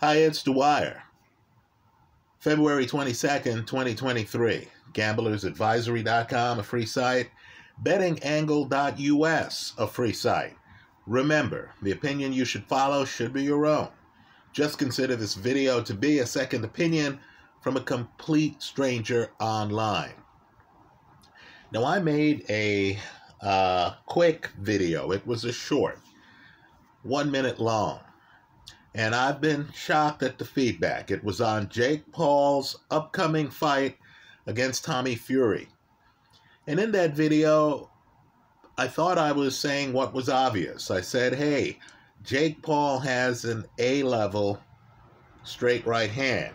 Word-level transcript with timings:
Hi, 0.00 0.18
it's 0.18 0.44
Dwyer. 0.44 1.02
February 2.38 2.86
22nd, 2.86 3.66
2023. 3.66 4.68
GamblersAdvisory.com, 4.92 6.60
a 6.60 6.62
free 6.62 6.86
site. 6.86 7.30
BettingAngle.us, 7.82 9.74
a 9.76 9.88
free 9.88 10.12
site. 10.12 10.54
Remember, 11.04 11.72
the 11.82 11.90
opinion 11.90 12.32
you 12.32 12.44
should 12.44 12.64
follow 12.66 13.04
should 13.04 13.32
be 13.32 13.42
your 13.42 13.66
own. 13.66 13.88
Just 14.52 14.78
consider 14.78 15.16
this 15.16 15.34
video 15.34 15.82
to 15.82 15.94
be 15.94 16.20
a 16.20 16.26
second 16.26 16.64
opinion 16.64 17.18
from 17.60 17.76
a 17.76 17.80
complete 17.80 18.62
stranger 18.62 19.32
online. 19.40 20.14
Now, 21.72 21.84
I 21.84 21.98
made 21.98 22.44
a 22.48 23.00
uh, 23.40 23.94
quick 24.06 24.50
video. 24.60 25.10
It 25.10 25.26
was 25.26 25.44
a 25.44 25.52
short, 25.52 25.98
one 27.02 27.32
minute 27.32 27.58
long. 27.58 27.98
And 28.94 29.14
I've 29.14 29.40
been 29.40 29.68
shocked 29.74 30.22
at 30.22 30.38
the 30.38 30.44
feedback. 30.44 31.10
It 31.10 31.22
was 31.22 31.40
on 31.40 31.68
Jake 31.68 32.10
Paul's 32.10 32.80
upcoming 32.90 33.50
fight 33.50 33.96
against 34.46 34.84
Tommy 34.84 35.14
Fury. 35.14 35.68
And 36.66 36.80
in 36.80 36.90
that 36.92 37.14
video, 37.14 37.90
I 38.76 38.88
thought 38.88 39.18
I 39.18 39.32
was 39.32 39.56
saying 39.58 39.92
what 39.92 40.14
was 40.14 40.28
obvious. 40.28 40.90
I 40.90 41.00
said, 41.00 41.34
hey, 41.34 41.78
Jake 42.24 42.62
Paul 42.62 42.98
has 43.00 43.44
an 43.44 43.64
A 43.78 44.02
level 44.02 44.60
straight 45.44 45.86
right 45.86 46.10
hand. 46.10 46.54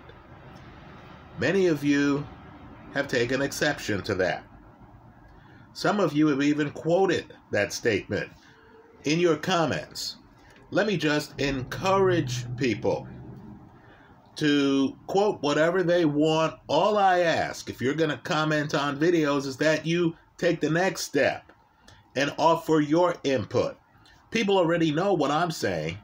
Many 1.40 1.68
of 1.68 1.84
you 1.84 2.28
have 2.94 3.08
taken 3.08 3.42
exception 3.42 4.02
to 4.04 4.16
that. 4.16 4.44
Some 5.74 6.00
of 6.00 6.14
you 6.14 6.28
have 6.28 6.42
even 6.42 6.70
quoted 6.72 7.34
that 7.52 7.74
statement 7.74 8.32
in 9.04 9.20
your 9.20 9.36
comments. 9.36 10.18
Let 10.74 10.88
me 10.88 10.98
just 10.98 11.40
encourage 11.40 12.48
people 12.58 13.08
to 14.38 14.98
quote 15.06 15.40
whatever 15.44 15.84
they 15.84 16.04
want. 16.04 16.56
All 16.66 16.98
I 16.98 17.20
ask, 17.20 17.70
if 17.70 17.80
you're 17.80 17.94
going 17.94 18.10
to 18.10 18.18
comment 18.18 18.74
on 18.74 18.98
videos, 18.98 19.46
is 19.46 19.56
that 19.58 19.86
you 19.86 20.16
take 20.40 20.62
the 20.62 20.72
next 20.72 21.02
step 21.02 21.52
and 22.16 22.34
offer 22.40 22.80
your 22.80 23.14
input. 23.24 23.78
People 24.32 24.58
already 24.58 24.92
know 24.92 25.14
what 25.14 25.30
I'm 25.30 25.52
saying. 25.52 26.00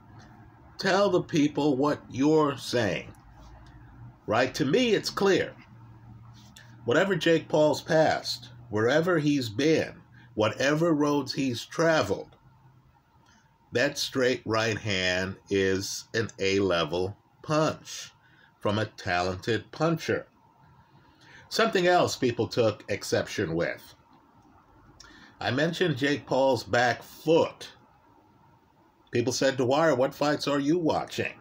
Tell 0.78 1.10
the 1.10 1.24
people 1.24 1.76
what 1.76 2.04
you're 2.08 2.56
saying. 2.56 3.12
Right? 4.28 4.54
To 4.54 4.66
me, 4.66 4.92
it's 4.92 5.10
clear. 5.10 5.56
Whatever 6.86 7.16
Jake 7.16 7.50
Paul's 7.50 7.82
past, 7.82 8.50
wherever 8.70 9.18
he's 9.18 9.50
been, 9.50 9.96
whatever 10.36 10.94
roads 10.94 11.34
he's 11.34 11.66
traveled, 11.66 12.36
that 13.72 13.98
straight 13.98 14.42
right 14.46 14.78
hand 14.78 15.36
is 15.50 16.06
an 16.14 16.30
A 16.40 16.60
level 16.60 17.16
punch 17.42 18.12
from 18.60 18.80
a 18.80 18.86
talented 18.86 19.72
puncher. 19.72 20.28
Something 21.50 21.88
else 21.88 22.16
people 22.16 22.48
took 22.48 22.84
exception 22.90 23.56
with. 23.56 23.96
I 25.40 25.52
mentioned 25.52 25.98
Jake 25.98 26.26
Paul's 26.26 26.64
back 26.64 27.02
foot. 27.02 27.70
People 29.12 29.34
said, 29.34 29.58
Dwyer, 29.58 29.96
what 29.96 30.14
fights 30.14 30.48
are 30.48 30.60
you 30.60 30.78
watching? 30.78 31.34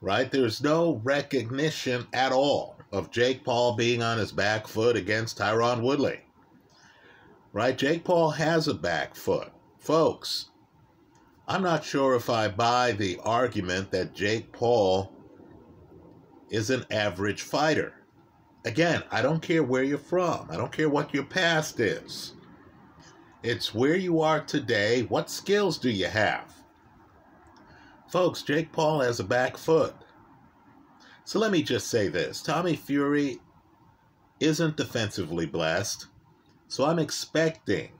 Right? 0.00 0.30
There's 0.30 0.62
no 0.62 1.00
recognition 1.04 2.06
at 2.12 2.32
all 2.32 2.76
of 2.92 3.10
Jake 3.10 3.44
Paul 3.44 3.76
being 3.76 4.02
on 4.02 4.18
his 4.18 4.32
back 4.32 4.66
foot 4.66 4.96
against 4.96 5.38
Tyron 5.38 5.80
Woodley. 5.82 6.20
Right? 7.52 7.76
Jake 7.78 8.04
Paul 8.04 8.30
has 8.32 8.68
a 8.68 8.74
back 8.74 9.14
foot. 9.14 9.52
Folks, 9.78 10.50
I'm 11.48 11.62
not 11.62 11.84
sure 11.84 12.16
if 12.16 12.28
I 12.28 12.48
buy 12.48 12.90
the 12.90 13.20
argument 13.22 13.92
that 13.92 14.14
Jake 14.14 14.50
Paul 14.50 15.12
is 16.50 16.70
an 16.70 16.84
average 16.90 17.42
fighter. 17.42 17.94
Again, 18.64 19.04
I 19.12 19.22
don't 19.22 19.40
care 19.42 19.62
where 19.62 19.84
you're 19.84 19.96
from, 19.96 20.48
I 20.50 20.56
don't 20.56 20.72
care 20.72 20.88
what 20.88 21.14
your 21.14 21.22
past 21.22 21.78
is. 21.78 22.34
It's 23.44 23.72
where 23.72 23.94
you 23.94 24.20
are 24.22 24.40
today. 24.40 25.02
What 25.02 25.30
skills 25.30 25.78
do 25.78 25.88
you 25.88 26.08
have? 26.08 26.52
Folks, 28.08 28.42
Jake 28.42 28.72
Paul 28.72 29.00
has 29.02 29.20
a 29.20 29.24
back 29.24 29.56
foot. 29.56 29.94
So 31.24 31.38
let 31.38 31.52
me 31.52 31.62
just 31.62 31.86
say 31.86 32.08
this 32.08 32.42
Tommy 32.42 32.74
Fury 32.74 33.38
isn't 34.40 34.76
defensively 34.76 35.46
blessed, 35.46 36.08
so 36.66 36.86
I'm 36.86 36.98
expecting 36.98 37.90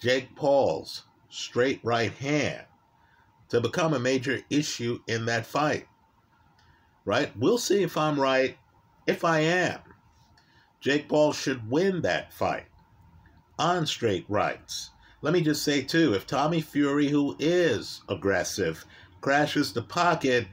Jake 0.00 0.34
Paul's 0.34 1.04
straight 1.28 1.78
right 1.84 2.12
hand 2.12 2.66
to 3.50 3.60
become 3.60 3.94
a 3.94 3.98
major 3.98 4.40
issue 4.48 5.00
in 5.06 5.26
that 5.26 5.46
fight. 5.46 5.86
Right? 7.04 7.36
We'll 7.36 7.58
see 7.58 7.82
if 7.82 7.96
I'm 7.96 8.18
right. 8.18 8.56
If 9.06 9.24
I 9.24 9.40
am, 9.40 9.80
Jake 10.80 11.08
Paul 11.08 11.32
should 11.32 11.70
win 11.70 12.02
that 12.02 12.32
fight 12.32 12.66
on 13.58 13.86
straight 13.86 14.24
rights. 14.28 14.90
Let 15.22 15.34
me 15.34 15.42
just 15.42 15.62
say, 15.62 15.82
too, 15.82 16.14
if 16.14 16.26
Tommy 16.26 16.60
Fury, 16.60 17.08
who 17.08 17.36
is 17.38 18.00
aggressive, 18.08 18.84
crashes 19.20 19.72
the 19.72 19.82
pocket, 19.82 20.46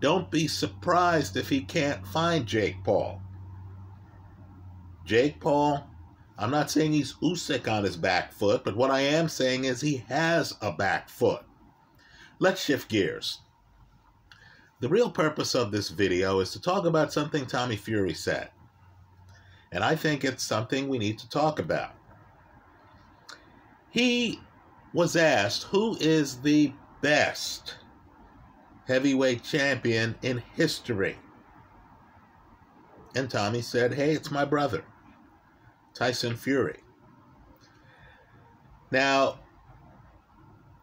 don't 0.00 0.30
be 0.30 0.46
surprised 0.46 1.36
if 1.36 1.48
he 1.48 1.62
can't 1.62 2.06
find 2.06 2.44
Jake 2.44 2.82
Paul. 2.84 3.22
Jake 5.06 5.40
Paul, 5.40 5.86
I'm 6.36 6.50
not 6.50 6.70
saying 6.70 6.92
he's 6.92 7.14
Usyk 7.14 7.70
on 7.70 7.84
his 7.84 7.96
back 7.96 8.32
foot, 8.32 8.64
but 8.64 8.76
what 8.76 8.90
I 8.90 9.00
am 9.00 9.28
saying 9.28 9.64
is 9.64 9.80
he 9.80 9.98
has 10.08 10.54
a 10.60 10.72
back 10.72 11.08
foot. 11.08 11.44
Let's 12.44 12.62
shift 12.62 12.90
gears. 12.90 13.38
The 14.80 14.88
real 14.90 15.10
purpose 15.10 15.54
of 15.54 15.70
this 15.70 15.88
video 15.88 16.40
is 16.40 16.52
to 16.52 16.60
talk 16.60 16.84
about 16.84 17.10
something 17.10 17.46
Tommy 17.46 17.74
Fury 17.74 18.12
said. 18.12 18.50
And 19.72 19.82
I 19.82 19.96
think 19.96 20.24
it's 20.26 20.42
something 20.42 20.86
we 20.86 20.98
need 20.98 21.18
to 21.20 21.28
talk 21.30 21.58
about. 21.58 21.94
He 23.88 24.40
was 24.92 25.16
asked 25.16 25.62
who 25.62 25.96
is 26.00 26.42
the 26.42 26.74
best 27.00 27.76
heavyweight 28.86 29.42
champion 29.42 30.14
in 30.20 30.42
history. 30.54 31.16
And 33.16 33.30
Tommy 33.30 33.62
said, 33.62 33.94
Hey, 33.94 34.12
it's 34.12 34.30
my 34.30 34.44
brother, 34.44 34.84
Tyson 35.94 36.36
Fury. 36.36 36.80
Now, 38.90 39.38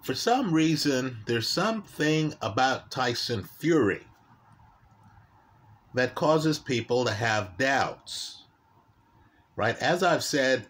for 0.02 0.16
some 0.16 0.52
reason, 0.52 1.18
there's 1.28 1.48
something 1.48 2.34
about 2.42 2.90
Tyson 2.90 3.44
Fury 3.44 4.02
that 5.94 6.16
causes 6.16 6.58
people 6.58 7.06
to 7.06 7.14
have 7.14 7.58
doubts. 7.58 8.46
Right? 9.56 9.78
As 9.78 10.02
I've 10.02 10.24
said, 10.24 10.68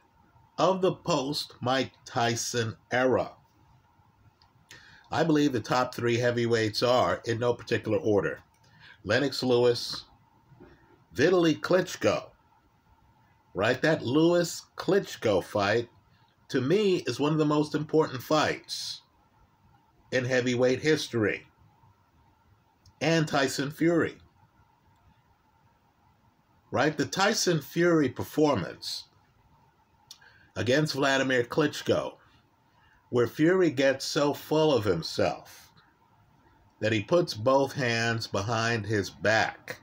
of 0.57 0.81
the 0.81 0.91
post 0.91 1.53
Mike 1.61 1.93
Tyson 2.05 2.75
era, 2.91 3.31
I 5.09 5.23
believe 5.23 5.53
the 5.53 5.61
top 5.61 5.95
three 5.95 6.17
heavyweights 6.17 6.83
are, 6.83 7.21
in 7.25 7.39
no 7.39 7.53
particular 7.53 7.99
order, 7.99 8.41
Lennox 9.05 9.43
Lewis, 9.43 10.05
Vitaly 11.15 11.57
Klitschko. 11.57 12.31
Right? 13.53 13.81
That 13.81 14.03
Lewis 14.03 14.65
Klitschko 14.75 15.41
fight, 15.41 15.89
to 16.49 16.59
me, 16.59 16.97
is 17.07 17.19
one 17.19 17.31
of 17.31 17.37
the 17.37 17.45
most 17.45 17.75
important 17.75 18.21
fights 18.21 19.01
in 20.11 20.25
heavyweight 20.25 20.81
history. 20.81 21.47
And 22.99 23.27
Tyson 23.27 23.71
Fury. 23.71 24.15
Right? 26.71 26.95
The 26.95 27.05
Tyson 27.05 27.61
Fury 27.61 28.09
performance 28.09 29.05
against 30.55 30.93
Vladimir 30.93 31.43
Klitschko 31.43 32.13
where 33.11 33.27
Fury 33.27 33.69
gets 33.69 34.05
so 34.05 34.33
full 34.33 34.73
of 34.73 34.85
himself 34.85 35.69
that 36.79 36.93
he 36.93 37.01
puts 37.01 37.33
both 37.33 37.73
hands 37.73 38.25
behind 38.25 38.85
his 38.85 39.09
back. 39.09 39.81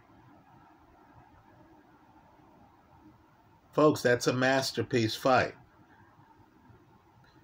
Folks, 3.72 4.00
that's 4.02 4.26
a 4.26 4.32
masterpiece 4.32 5.14
fight. 5.14 5.54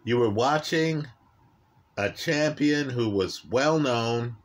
You 0.04 0.16
were 0.16 0.30
watching 0.30 1.06
a 1.96 2.10
champion 2.10 2.90
who 2.90 3.08
was 3.08 3.44
well 3.44 3.78
known, 3.78 4.36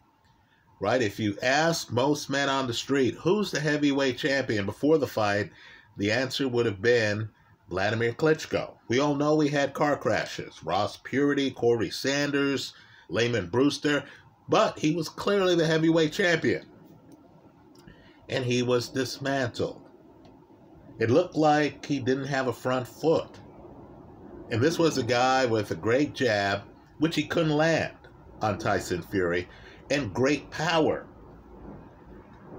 right? 0.80 1.02
If 1.02 1.20
you 1.20 1.38
ask 1.42 1.92
most 1.92 2.30
men 2.30 2.50
on 2.50 2.68
the 2.68 2.74
street, 2.74 3.16
who's 3.16 3.52
the 3.52 3.60
heavyweight 3.60 4.18
champion 4.18 4.66
before 4.66 4.98
the 4.98 5.08
fight, 5.08 5.52
the 5.98 6.12
answer 6.12 6.48
would 6.48 6.66
have 6.66 6.82
been 6.82 7.30
Vladimir 7.70 8.14
Klitschko. 8.14 8.76
We 8.88 9.00
all 9.00 9.16
know 9.16 9.40
he 9.40 9.50
had 9.50 9.74
car 9.74 9.98
crashes. 9.98 10.64
Ross 10.64 10.98
Puritty, 10.98 11.52
Corrie 11.52 11.92
Sanders, 11.92 12.74
Lamon 13.10 13.50
Brewster, 13.50 14.04
but 14.48 14.80
he 14.80 14.96
was 14.96 15.10
clearly 15.10 15.56
the 15.56 15.66
heavyweight 15.66 16.14
champion. 16.14 16.66
And 18.28 18.46
he 18.46 18.64
was 18.64 18.90
dismantled. 18.90 19.82
It 21.00 21.10
looked 21.10 21.36
like 21.36 21.86
he 21.86 22.00
didn't 22.00 22.26
have 22.26 22.48
a 22.48 22.54
front 22.54 22.88
foot. 22.88 23.40
And 24.52 24.62
this 24.62 24.78
was 24.80 24.98
a 24.98 25.04
guy 25.04 25.46
with 25.46 25.72
a 25.72 25.76
great 25.76 26.14
jab, 26.14 26.62
which 27.00 27.16
he 27.16 27.24
couldn't 27.24 27.56
land 27.56 27.96
on 28.42 28.58
Tyson 28.58 29.02
Fury, 29.02 29.48
and 29.90 30.14
great 30.14 30.50
power. 30.52 31.08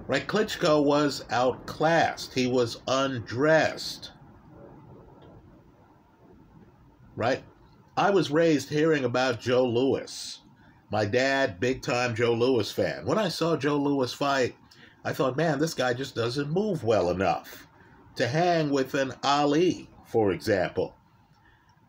Right? 0.07 0.27
Klitschko 0.27 0.83
was 0.83 1.25
outclassed. 1.31 2.35
He 2.35 2.47
was 2.47 2.83
undressed. 2.89 4.11
Right? 7.15 7.45
I 7.97 8.11
was 8.11 8.31
raised 8.31 8.71
hearing 8.71 9.05
about 9.05 9.41
Joe 9.41 9.65
Louis. 9.65 10.41
My 10.91 11.05
dad, 11.05 11.61
big 11.61 11.83
time 11.83 12.15
Joe 12.17 12.35
Louis 12.35 12.71
fan. 12.71 13.07
When 13.07 13.19
I 13.19 13.29
saw 13.29 13.57
Joe 13.57 13.77
Louis 13.77 14.13
fight, 14.13 14.57
I 15.05 15.13
thought, 15.13 15.37
man, 15.37 15.59
this 15.59 15.75
guy 15.75 15.95
just 15.95 16.15
doesn't 16.15 16.51
move 16.51 16.83
well 16.83 17.11
enough 17.11 17.69
to 18.17 18.27
hang 18.27 18.71
with 18.71 18.95
an 18.95 19.13
Ali, 19.23 19.89
for 20.07 20.33
example. 20.33 20.95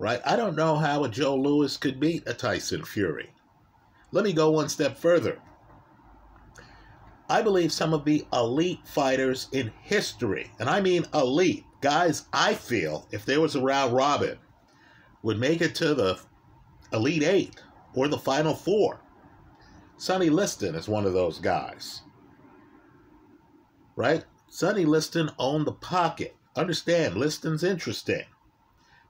Right? 0.01 0.19
I 0.25 0.36
don't 0.36 0.56
know 0.56 0.77
how 0.77 1.03
a 1.03 1.09
Joe 1.09 1.36
Louis 1.36 1.77
could 1.77 2.00
beat 2.00 2.27
a 2.27 2.33
Tyson 2.33 2.83
Fury. 2.83 3.30
Let 4.12 4.24
me 4.24 4.33
go 4.33 4.50
one 4.50 4.68
step 4.68 4.98
further. 4.98 5.38
I 7.30 7.44
believe 7.44 7.71
some 7.71 7.94
of 7.94 8.03
the 8.03 8.25
elite 8.33 8.80
fighters 8.83 9.48
in 9.51 9.71
history, 9.83 10.51
and 10.57 10.68
I 10.68 10.81
mean 10.81 11.06
elite, 11.13 11.65
guys 11.81 12.25
I 12.33 12.56
feel, 12.56 13.07
if 13.12 13.25
there 13.25 13.39
was 13.42 13.56
a 13.56 13.62
round 13.62 13.94
robin, 13.94 14.39
would 15.21 15.38
make 15.38 15.62
it 15.62 15.75
to 15.75 15.94
the 15.94 16.19
Elite 16.92 17.21
Eight 17.21 17.62
or 17.94 18.07
the 18.07 18.18
Final 18.18 18.56
Four. 18.56 19.01
Sonny 19.98 20.31
Liston 20.31 20.74
is 20.74 20.89
one 20.89 21.06
of 21.06 21.13
those 21.13 21.38
guys. 21.38 22.01
Right? 23.95 24.25
Sonny 24.50 24.86
Liston 24.86 25.30
owned 25.38 25.68
the 25.68 25.74
pocket. 25.74 26.36
Understand, 26.56 27.18
Liston's 27.18 27.63
interesting 27.63 28.25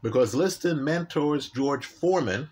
because 0.01 0.36
Liston 0.36 0.83
mentors 0.83 1.50
George 1.50 1.86
Foreman, 1.86 2.50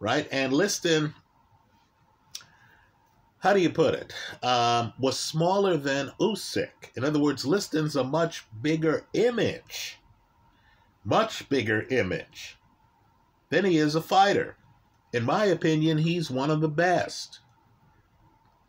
right? 0.00 0.28
And 0.30 0.52
Liston, 0.52 1.14
how 3.38 3.52
do 3.52 3.60
you 3.60 3.70
put 3.70 3.94
it, 3.94 4.12
um, 4.42 4.92
was 4.98 5.18
smaller 5.18 5.76
than 5.76 6.10
Usyk. 6.20 6.96
In 6.96 7.04
other 7.04 7.18
words, 7.20 7.44
Liston's 7.44 7.96
a 7.96 8.04
much 8.04 8.44
bigger 8.62 9.06
image 9.12 9.98
much 11.06 11.48
bigger 11.48 11.86
image. 11.88 12.58
than 13.48 13.64
he 13.64 13.78
is 13.78 13.94
a 13.94 14.02
fighter. 14.02 14.56
In 15.12 15.22
my 15.22 15.44
opinion, 15.44 15.98
he's 15.98 16.28
one 16.32 16.50
of 16.50 16.60
the 16.60 16.68
best. 16.68 17.38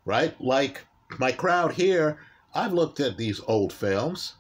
Right? 0.06 0.40
Like 0.40 0.86
my 1.18 1.32
crowd 1.32 1.74
here, 1.74 2.20
I've 2.54 2.74
looked 2.74 3.00
at 3.00 3.18
these 3.18 3.42
old 3.48 3.74
films, 3.74 4.36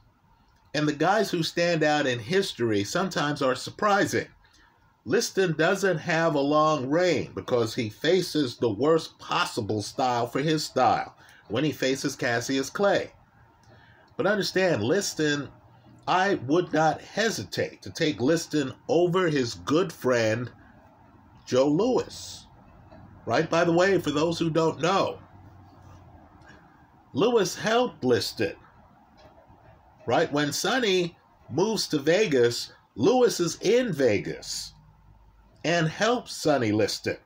and 0.78 0.88
the 0.88 0.94
guys 0.94 1.32
who 1.32 1.42
stand 1.42 1.82
out 1.82 2.06
in 2.06 2.20
history 2.20 2.84
sometimes 2.84 3.42
are 3.42 3.56
surprising. 3.56 4.28
Liston 5.06 5.54
doesn't 5.58 5.98
have 5.98 6.36
a 6.36 6.40
long 6.40 6.88
reign 6.88 7.32
because 7.34 7.74
he 7.74 7.90
faces 7.90 8.58
the 8.58 8.70
worst 8.70 9.18
possible 9.18 9.82
style 9.82 10.28
for 10.28 10.40
his 10.40 10.64
style 10.64 11.16
when 11.48 11.64
he 11.64 11.72
faces 11.72 12.16
Cassius 12.16 12.70
Clay. 12.70 13.12
But 14.18 14.28
understand, 14.28 14.84
Liston 14.84 15.50
I 16.08 16.36
would 16.46 16.72
not 16.72 17.02
hesitate 17.02 17.82
to 17.82 17.90
take 17.90 18.22
Liston 18.22 18.72
over 18.88 19.30
his 19.30 19.56
good 19.56 19.92
friend 19.92 20.52
Joe 21.48 21.70
Louis. 21.70 22.46
Right, 23.26 23.50
by 23.50 23.64
the 23.64 23.74
way, 23.74 23.98
for 23.98 24.12
those 24.12 24.38
who 24.38 24.52
don't 24.52 24.80
know, 24.80 25.18
Louis 27.14 27.56
helped 27.56 28.04
Liston. 28.04 28.56
Right, 30.08 30.32
when 30.32 30.54
Sonny 30.54 31.18
moves 31.52 31.86
to 31.90 32.00
Vegas, 32.00 32.72
Louis 32.96 33.42
is 33.42 33.58
in 33.60 33.92
Vegas 33.92 34.72
and 35.66 35.90
helps 35.90 36.34
Sonny 36.34 36.72
Liston. 36.72 37.18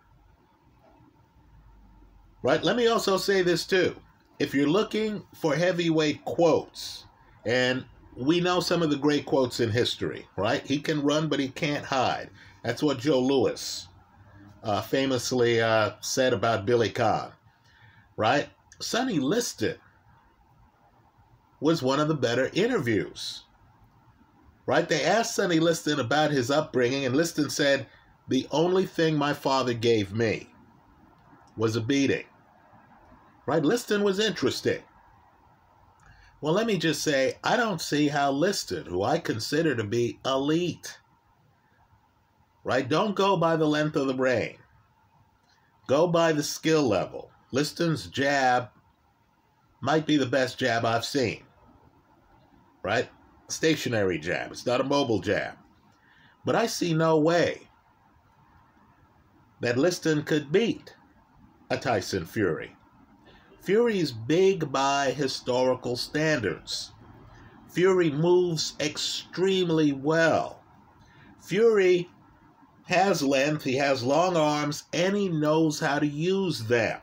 Right, 2.42 2.64
let 2.64 2.76
me 2.76 2.88
also 2.88 3.18
say 3.18 3.44
this 3.44 3.68
too. 3.68 3.96
If 4.40 4.56
you're 4.56 4.68
looking 4.68 5.22
for 5.36 5.56
heavyweight 5.56 6.26
quotes, 6.26 7.06
and 7.46 7.86
we 8.18 8.42
know 8.42 8.60
some 8.60 8.82
of 8.82 8.90
the 8.90 8.96
great 8.96 9.28
quotes 9.28 9.60
in 9.60 9.70
history, 9.70 10.26
right? 10.36 10.66
He 10.66 10.80
can 10.80 11.04
run, 11.04 11.30
but 11.30 11.40
he 11.40 11.50
can't 11.50 11.86
hide. 11.86 12.32
That's 12.64 12.82
what 12.82 12.98
Joe 12.98 13.20
Louis 13.20 13.88
uh, 14.64 14.82
famously 14.82 15.62
uh, 15.62 15.92
said 16.02 16.34
about 16.34 16.66
Billy 16.66 16.90
Conn, 16.90 17.32
right? 18.18 18.50
Sonny 18.80 19.20
Liston 19.20 19.78
was 21.62 21.82
one 21.82 22.00
of 22.00 22.08
the 22.10 22.16
better 22.16 22.50
interviews, 22.54 23.44
right? 24.66 24.90
They 24.90 25.06
asked 25.06 25.36
Sonny 25.36 25.60
Liston 25.60 26.00
about 26.00 26.32
his 26.32 26.52
upbringing, 26.52 27.06
and 27.06 27.16
Liston 27.16 27.50
said, 27.50 27.88
The 28.28 28.48
only 28.52 28.86
thing 28.86 29.16
my 29.16 29.34
father 29.34 29.74
gave 29.74 30.12
me 30.12 30.50
was 31.56 31.76
a 31.76 31.82
beating, 31.82 32.26
right? 33.46 33.64
Liston 33.64 34.04
was 34.04 34.20
interesting. 34.20 34.82
Well, 36.42 36.54
let 36.54 36.66
me 36.66 36.78
just 36.78 37.04
say, 37.04 37.38
I 37.44 37.56
don't 37.56 37.80
see 37.80 38.08
how 38.08 38.32
Liston, 38.32 38.88
who 38.88 39.04
I 39.04 39.20
consider 39.20 39.76
to 39.76 39.84
be 39.84 40.20
elite, 40.26 40.98
right? 42.64 42.90
Don't 42.90 43.16
go 43.16 43.38
by 43.38 43.56
the 43.56 43.68
length 43.68 43.96
of 43.96 44.08
the 44.08 44.16
brain. 44.16 44.58
Go 45.86 46.08
by 46.08 46.32
the 46.32 46.42
skill 46.42 46.88
level. 46.88 47.30
Liston's 47.52 48.08
jab 48.08 48.70
might 49.82 50.08
be 50.08 50.18
the 50.18 50.26
best 50.26 50.58
jab 50.58 50.86
I've 50.86 51.06
seen, 51.06 51.44
right? 52.84 53.10
Stationary 53.48 54.20
jab. 54.20 54.52
It's 54.52 54.66
not 54.66 54.82
a 54.82 54.86
mobile 54.86 55.20
jab. 55.20 55.56
But 56.46 56.56
I 56.56 56.68
see 56.68 56.94
no 56.94 57.18
way 57.20 57.70
that 59.60 59.78
Liston 59.78 60.24
could 60.24 60.52
beat 60.52 60.96
a 61.70 61.78
Tyson 61.78 62.26
Fury. 62.26 62.76
Fury's 63.62 64.12
big 64.12 64.72
by 64.72 65.12
historical 65.12 65.96
standards. 65.96 66.92
Fury 67.70 68.10
moves 68.10 68.74
extremely 68.80 69.92
well. 69.92 70.64
Fury 71.42 72.10
has 72.86 73.22
length, 73.22 73.64
he 73.64 73.76
has 73.76 74.04
long 74.04 74.36
arms, 74.36 74.84
and 74.92 75.16
he 75.16 75.30
knows 75.30 75.80
how 75.80 76.00
to 76.00 76.08
use 76.08 76.66
them. 76.66 77.00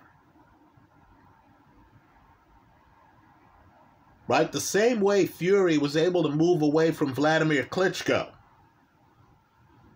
Right? 4.28 4.52
The 4.52 4.60
same 4.60 5.00
way 5.00 5.26
Fury 5.26 5.78
was 5.78 5.96
able 5.96 6.22
to 6.22 6.28
move 6.28 6.60
away 6.60 6.90
from 6.90 7.14
Vladimir 7.14 7.64
Klitschko. 7.64 8.28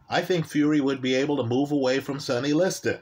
I 0.08 0.22
think 0.22 0.46
Fury 0.46 0.80
would 0.80 1.02
be 1.02 1.14
able 1.14 1.36
to 1.36 1.42
move 1.44 1.70
away 1.70 2.00
from 2.00 2.18
Sonny 2.18 2.52
Liston. 2.52 2.98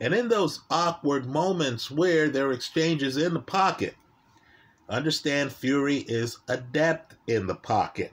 And 0.00 0.14
in 0.14 0.28
those 0.28 0.60
awkward 0.70 1.26
moments 1.26 1.90
where 1.90 2.28
there 2.28 2.48
are 2.48 2.52
exchanges 2.52 3.16
in 3.16 3.32
the 3.32 3.40
pocket, 3.40 3.94
understand 4.88 5.52
Fury 5.52 6.04
is 6.08 6.38
adept 6.48 7.14
in 7.26 7.46
the 7.46 7.54
pocket. 7.54 8.12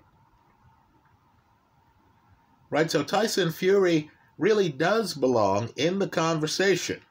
Right? 2.69 2.89
So 2.89 3.03
Tyson 3.03 3.51
Fury 3.51 4.09
really 4.37 4.69
does 4.69 5.13
belong 5.13 5.69
in 5.75 5.99
the 5.99 6.07
conversation, 6.07 7.01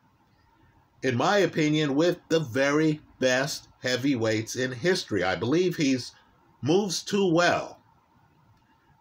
in 1.03 1.17
my 1.17 1.39
opinion, 1.39 1.95
with 1.95 2.19
the 2.29 2.41
very 2.41 3.01
best 3.23 3.69
heavyweights 3.81 4.57
in 4.57 4.73
history. 4.73 5.23
I 5.23 5.37
believe 5.37 5.77
he's 5.77 6.13
moves 6.61 7.05
too 7.05 7.33
well 7.33 7.81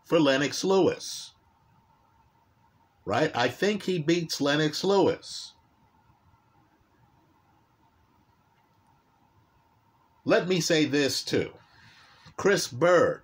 for 0.05 0.19
Lennox 0.19 0.63
Lewis. 0.63 1.33
Right? 3.03 3.31
I 3.35 3.47
think 3.47 3.81
he 3.81 3.97
beats 3.97 4.39
Lennox 4.39 4.83
Lewis. 4.83 5.53
Let 10.23 10.47
me 10.47 10.61
say 10.61 10.85
this 10.85 11.23
too. 11.23 11.51
Chris 12.37 12.67
Byrd 12.67 13.23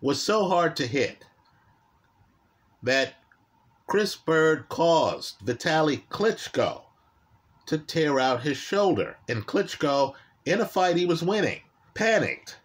was 0.00 0.20
so 0.20 0.48
hard 0.48 0.74
to 0.76 0.86
hit 0.86 1.24
that 2.82 3.14
Chris 3.86 4.16
Byrd 4.16 4.68
caused 4.68 5.38
Vitali 5.42 6.04
Klitschko 6.10 6.87
to 7.68 7.78
tear 7.78 8.20
out 8.20 8.42
his 8.42 8.56
shoulder. 8.56 9.16
And 9.28 9.46
Klitschko, 9.46 10.14
in 10.44 10.60
a 10.60 10.66
fight 10.66 10.96
he 10.96 11.06
was 11.06 11.22
winning, 11.22 11.60
panicked 11.94 12.58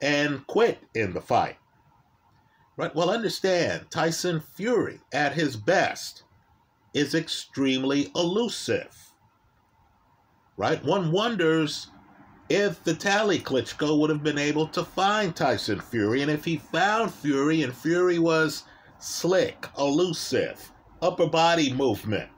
and 0.00 0.46
quit 0.46 0.78
in 0.94 1.12
the 1.12 1.20
fight. 1.20 1.56
Right? 2.76 2.94
Well, 2.94 3.10
understand, 3.10 3.90
Tyson 3.90 4.40
Fury 4.40 5.00
at 5.12 5.34
his 5.34 5.56
best 5.56 6.22
is 6.94 7.14
extremely 7.14 8.10
elusive 8.14 9.12
right? 10.56 10.82
One 10.84 11.12
wonders 11.12 11.88
if 12.48 12.84
Vitaly 12.84 13.42
Klitschko 13.42 13.98
would 13.98 14.10
have 14.10 14.22
been 14.22 14.38
able 14.38 14.68
to 14.68 14.84
find 14.84 15.34
Tyson 15.34 15.80
Fury, 15.80 16.22
and 16.22 16.30
if 16.30 16.44
he 16.44 16.56
found 16.56 17.12
Fury 17.12 17.62
and 17.62 17.74
Fury 17.74 18.18
was 18.18 18.64
slick, 18.98 19.66
elusive, 19.78 20.70
upper 21.00 21.26
body 21.26 21.72
movement, 21.72 22.28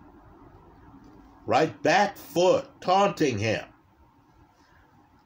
right? 1.46 1.82
Back 1.82 2.16
foot, 2.16 2.68
taunting 2.80 3.38
him. 3.38 3.64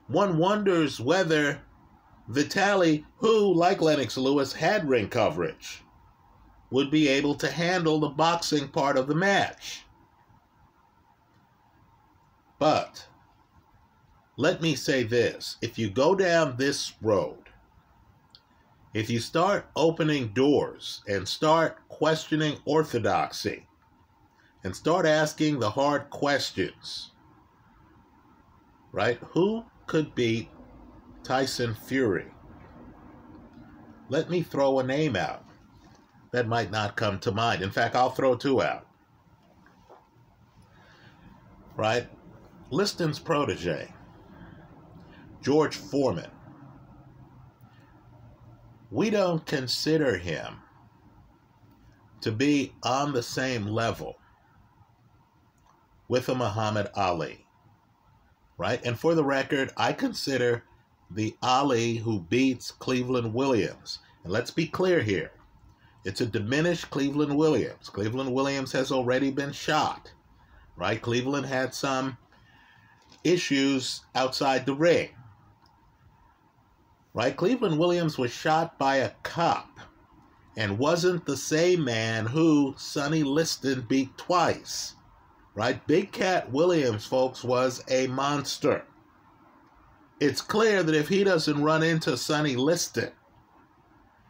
One 0.08 0.38
wonders 0.38 1.00
whether 1.00 1.60
Vitaly, 2.30 3.04
who, 3.18 3.54
like 3.54 3.80
Lennox 3.80 4.16
Lewis, 4.16 4.52
had 4.52 4.88
ring 4.88 5.08
coverage, 5.08 5.82
would 6.70 6.90
be 6.90 7.08
able 7.08 7.34
to 7.36 7.50
handle 7.50 8.00
the 8.00 8.08
boxing 8.08 8.68
part 8.68 8.96
of 8.98 9.06
the 9.06 9.14
match. 9.14 9.84
But 12.58 13.06
let 14.36 14.60
me 14.60 14.74
say 14.74 15.04
this 15.04 15.56
if 15.62 15.78
you 15.78 15.90
go 15.90 16.14
down 16.14 16.56
this 16.56 16.92
road, 17.00 17.44
if 18.92 19.08
you 19.08 19.20
start 19.20 19.66
opening 19.76 20.28
doors 20.28 21.02
and 21.06 21.26
start 21.26 21.78
questioning 21.88 22.58
orthodoxy 22.64 23.67
and 24.68 24.76
start 24.76 25.06
asking 25.06 25.58
the 25.58 25.70
hard 25.70 26.10
questions, 26.10 27.12
right? 28.92 29.18
Who 29.30 29.64
could 29.86 30.14
beat 30.14 30.50
Tyson 31.22 31.74
Fury? 31.74 32.26
Let 34.10 34.28
me 34.28 34.42
throw 34.42 34.78
a 34.78 34.84
name 34.84 35.16
out 35.16 35.42
that 36.32 36.46
might 36.46 36.70
not 36.70 36.96
come 36.98 37.18
to 37.20 37.32
mind. 37.32 37.62
In 37.62 37.70
fact, 37.70 37.96
I'll 37.96 38.10
throw 38.10 38.34
two 38.34 38.60
out. 38.60 38.86
Right? 41.74 42.06
Liston's 42.70 43.18
protege, 43.18 43.90
George 45.40 45.76
Foreman. 45.76 46.30
We 48.90 49.08
don't 49.08 49.46
consider 49.46 50.18
him 50.18 50.56
to 52.20 52.30
be 52.30 52.74
on 52.82 53.14
the 53.14 53.22
same 53.22 53.66
level 53.66 54.17
with 56.08 56.28
a 56.28 56.34
Muhammad 56.34 56.88
Ali. 56.94 57.46
Right? 58.56 58.84
And 58.84 58.98
for 58.98 59.14
the 59.14 59.24
record, 59.24 59.72
I 59.76 59.92
consider 59.92 60.64
the 61.10 61.36
Ali 61.42 61.96
who 61.96 62.20
beats 62.20 62.72
Cleveland 62.72 63.32
Williams. 63.32 64.00
And 64.24 64.32
let's 64.32 64.50
be 64.50 64.66
clear 64.66 65.00
here. 65.00 65.30
It's 66.04 66.20
a 66.20 66.26
diminished 66.26 66.90
Cleveland 66.90 67.36
Williams. 67.36 67.88
Cleveland 67.88 68.32
Williams 68.32 68.72
has 68.72 68.90
already 68.90 69.30
been 69.30 69.52
shot. 69.52 70.12
Right? 70.76 71.00
Cleveland 71.00 71.46
had 71.46 71.74
some 71.74 72.16
issues 73.24 74.02
outside 74.14 74.64
the 74.64 74.74
ring. 74.74 75.10
Right? 77.14 77.36
Cleveland 77.36 77.78
Williams 77.78 78.16
was 78.16 78.30
shot 78.32 78.78
by 78.78 78.96
a 78.96 79.10
cop 79.22 79.80
and 80.56 80.78
wasn't 80.78 81.26
the 81.26 81.36
same 81.36 81.84
man 81.84 82.26
who 82.26 82.74
Sonny 82.76 83.22
Liston 83.22 83.82
beat 83.82 84.16
twice. 84.18 84.94
Right? 85.58 85.84
Big 85.88 86.12
Cat 86.12 86.52
Williams, 86.52 87.04
folks, 87.04 87.42
was 87.42 87.82
a 87.90 88.06
monster. 88.06 88.84
It's 90.20 90.40
clear 90.40 90.84
that 90.84 90.94
if 90.94 91.08
he 91.08 91.24
doesn't 91.24 91.64
run 91.64 91.82
into 91.82 92.16
Sonny 92.16 92.54
Liston, 92.54 93.10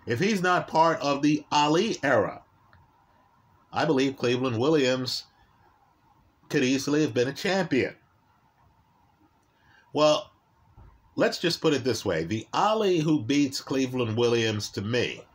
if 0.06 0.20
he's 0.20 0.40
not 0.40 0.68
part 0.68 0.98
of 1.00 1.20
the 1.20 1.44
Ali 1.52 1.98
era, 2.02 2.44
I 3.70 3.84
believe 3.84 4.16
Cleveland 4.16 4.58
Williams 4.58 5.24
could 6.48 6.64
easily 6.64 7.02
have 7.02 7.12
been 7.12 7.28
a 7.28 7.34
champion. 7.34 7.94
Well, 9.92 10.30
let's 11.14 11.38
just 11.38 11.60
put 11.60 11.74
it 11.74 11.84
this 11.84 12.06
way 12.06 12.24
the 12.24 12.46
Ali 12.54 13.00
who 13.00 13.22
beats 13.22 13.60
Cleveland 13.60 14.16
Williams 14.16 14.70
to 14.70 14.80
me 14.80 15.27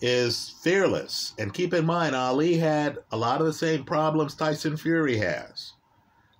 is 0.00 0.54
fearless. 0.62 1.34
And 1.38 1.54
keep 1.54 1.72
in 1.74 1.86
mind, 1.86 2.14
Ali 2.14 2.56
had 2.56 2.98
a 3.10 3.16
lot 3.16 3.40
of 3.40 3.46
the 3.46 3.52
same 3.52 3.84
problems 3.84 4.34
Tyson 4.34 4.76
Fury 4.76 5.16
has. 5.18 5.72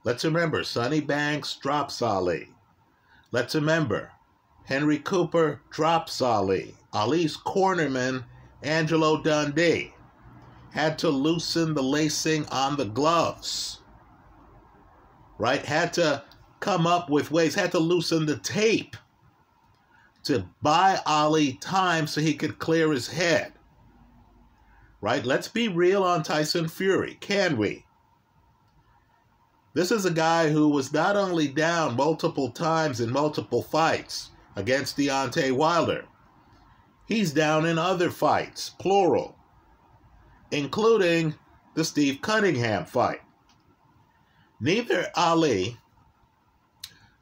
Let's 0.04 0.24
remember, 0.24 0.64
Sonny 0.64 1.00
Banks 1.00 1.56
drops 1.56 2.02
Ali. 2.02 2.48
Let's 3.32 3.54
remember, 3.54 4.12
Henry 4.66 4.98
Cooper 4.98 5.60
drops 5.70 6.20
Ali. 6.20 6.74
Ali's 6.92 7.36
cornerman, 7.36 8.24
Angelo 8.62 9.22
Dundee, 9.22 9.94
had 10.72 10.98
to 10.98 11.08
loosen 11.08 11.74
the 11.74 11.82
lacing 11.82 12.46
on 12.46 12.76
the 12.76 12.84
gloves 12.84 13.80
right? 15.38 15.64
Had 15.64 15.92
to 15.94 16.22
come 16.60 16.86
up 16.86 17.10
with 17.10 17.30
ways, 17.30 17.54
had 17.54 17.72
to 17.72 17.78
loosen 17.78 18.26
the 18.26 18.38
tape 18.38 18.96
to 20.24 20.48
buy 20.62 20.98
Ali 21.06 21.54
time 21.54 22.06
so 22.06 22.20
he 22.20 22.34
could 22.34 22.58
clear 22.58 22.92
his 22.92 23.08
head. 23.08 23.52
Right? 25.00 25.24
Let's 25.24 25.48
be 25.48 25.68
real 25.68 26.02
on 26.02 26.22
Tyson 26.22 26.68
Fury, 26.68 27.16
can 27.20 27.56
we? 27.56 27.84
This 29.74 29.90
is 29.90 30.04
a 30.04 30.10
guy 30.10 30.50
who 30.50 30.68
was 30.68 30.92
not 30.92 31.16
only 31.16 31.48
down 31.48 31.96
multiple 31.96 32.50
times 32.50 33.00
in 33.00 33.12
multiple 33.12 33.62
fights 33.62 34.30
against 34.56 34.96
Deontay 34.96 35.52
Wilder, 35.52 36.06
he's 37.06 37.32
down 37.32 37.66
in 37.66 37.76
other 37.76 38.10
fights, 38.10 38.70
plural, 38.78 39.36
including 40.50 41.34
the 41.74 41.84
Steve 41.84 42.20
Cunningham 42.22 42.84
fight. 42.84 43.20
Neither 44.60 45.10
Ali 45.16 45.76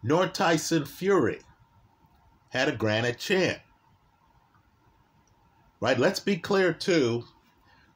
nor 0.03 0.29
Tyson 0.29 0.85
Fury 0.85 1.41
had 2.53 2.69
a 2.69 2.73
granite 2.73 3.19
chin. 3.19 3.57
Right? 5.81 5.99
Let's 5.99 6.21
be 6.21 6.37
clear, 6.37 6.73
too, 6.73 7.25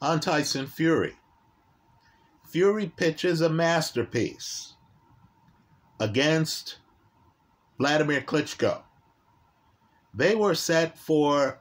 on 0.00 0.20
Tyson 0.20 0.66
Fury. 0.66 1.14
Fury 2.48 2.92
pitches 2.96 3.40
a 3.40 3.48
masterpiece 3.48 4.74
against 6.00 6.78
Vladimir 7.78 8.20
Klitschko. 8.20 8.82
They 10.14 10.34
were 10.34 10.54
set 10.54 10.98
for 10.98 11.60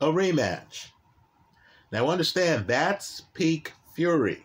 a 0.00 0.06
rematch. 0.06 0.88
Now, 1.92 2.08
understand, 2.08 2.68
that's 2.68 3.22
peak 3.34 3.72
Fury 3.94 4.44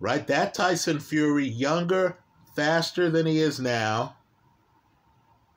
right? 0.00 0.26
That 0.26 0.54
Tyson 0.54 0.98
Fury, 0.98 1.46
younger, 1.46 2.18
faster 2.56 3.10
than 3.10 3.26
he 3.26 3.38
is 3.38 3.60
now, 3.60 4.16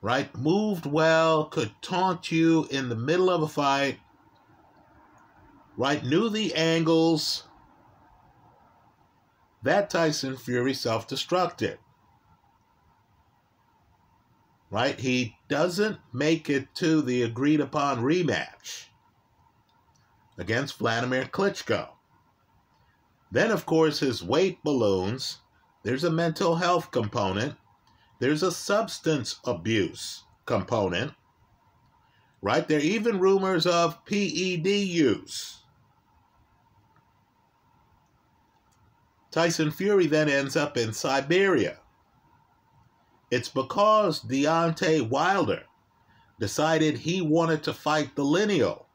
right? 0.04 0.36
Moved 0.36 0.84
well, 0.84 1.46
could 1.46 1.72
taunt 1.80 2.30
you 2.30 2.68
in 2.70 2.90
the 2.90 2.94
middle 2.94 3.30
of 3.30 3.40
a 3.40 3.48
fight, 3.48 3.98
right? 5.78 6.04
Knew 6.04 6.28
the 6.28 6.54
angles. 6.54 7.44
That 9.62 9.88
Tyson 9.88 10.36
Fury 10.36 10.74
self 10.74 11.08
destructed. 11.08 11.78
Right? 14.70 15.00
He 15.00 15.38
doesn't 15.48 15.98
make 16.12 16.50
it 16.50 16.74
to 16.74 17.00
the 17.00 17.22
agreed 17.22 17.62
upon 17.62 18.02
rematch 18.02 18.88
against 20.36 20.76
Vladimir 20.76 21.24
Klitschko. 21.24 21.88
Then, 23.32 23.50
of 23.50 23.64
course, 23.64 24.00
his 24.00 24.22
weight 24.22 24.62
balloons. 24.62 25.38
There's 25.82 26.04
a 26.04 26.10
mental 26.10 26.56
health 26.56 26.90
component. 26.90 27.56
There's 28.24 28.42
a 28.42 28.50
substance 28.50 29.38
abuse 29.44 30.24
component. 30.46 31.12
Right? 32.40 32.66
There 32.66 32.78
are 32.78 32.82
even 32.82 33.18
rumors 33.18 33.66
of 33.66 34.02
PED 34.06 34.66
use. 34.66 35.58
Tyson 39.30 39.70
Fury 39.70 40.06
then 40.06 40.30
ends 40.30 40.56
up 40.56 40.78
in 40.78 40.94
Siberia. 40.94 41.80
It's 43.30 43.50
because 43.50 44.22
Deontay 44.22 45.06
Wilder 45.06 45.64
decided 46.40 46.96
he 46.96 47.20
wanted 47.20 47.62
to 47.64 47.74
fight 47.74 48.16
the 48.16 48.24
lineal 48.24 48.86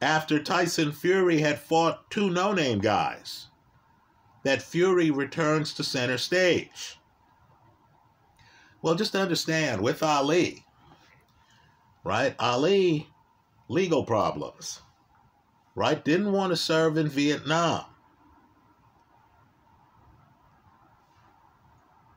after 0.00 0.42
Tyson 0.42 0.92
Fury 0.92 1.40
had 1.40 1.60
fought 1.60 2.10
two 2.10 2.30
no 2.30 2.54
name 2.54 2.78
guys 2.78 3.48
that 4.44 4.62
Fury 4.62 5.10
returns 5.10 5.74
to 5.74 5.84
center 5.84 6.16
stage. 6.16 6.97
Well, 8.82 8.94
just 8.94 9.16
understand 9.16 9.80
with 9.80 10.02
Ali, 10.02 10.64
right? 12.04 12.34
Ali, 12.38 13.08
legal 13.68 14.04
problems, 14.04 14.82
right? 15.74 16.04
Didn't 16.04 16.32
want 16.32 16.50
to 16.50 16.56
serve 16.56 16.96
in 16.96 17.08
Vietnam. 17.08 17.84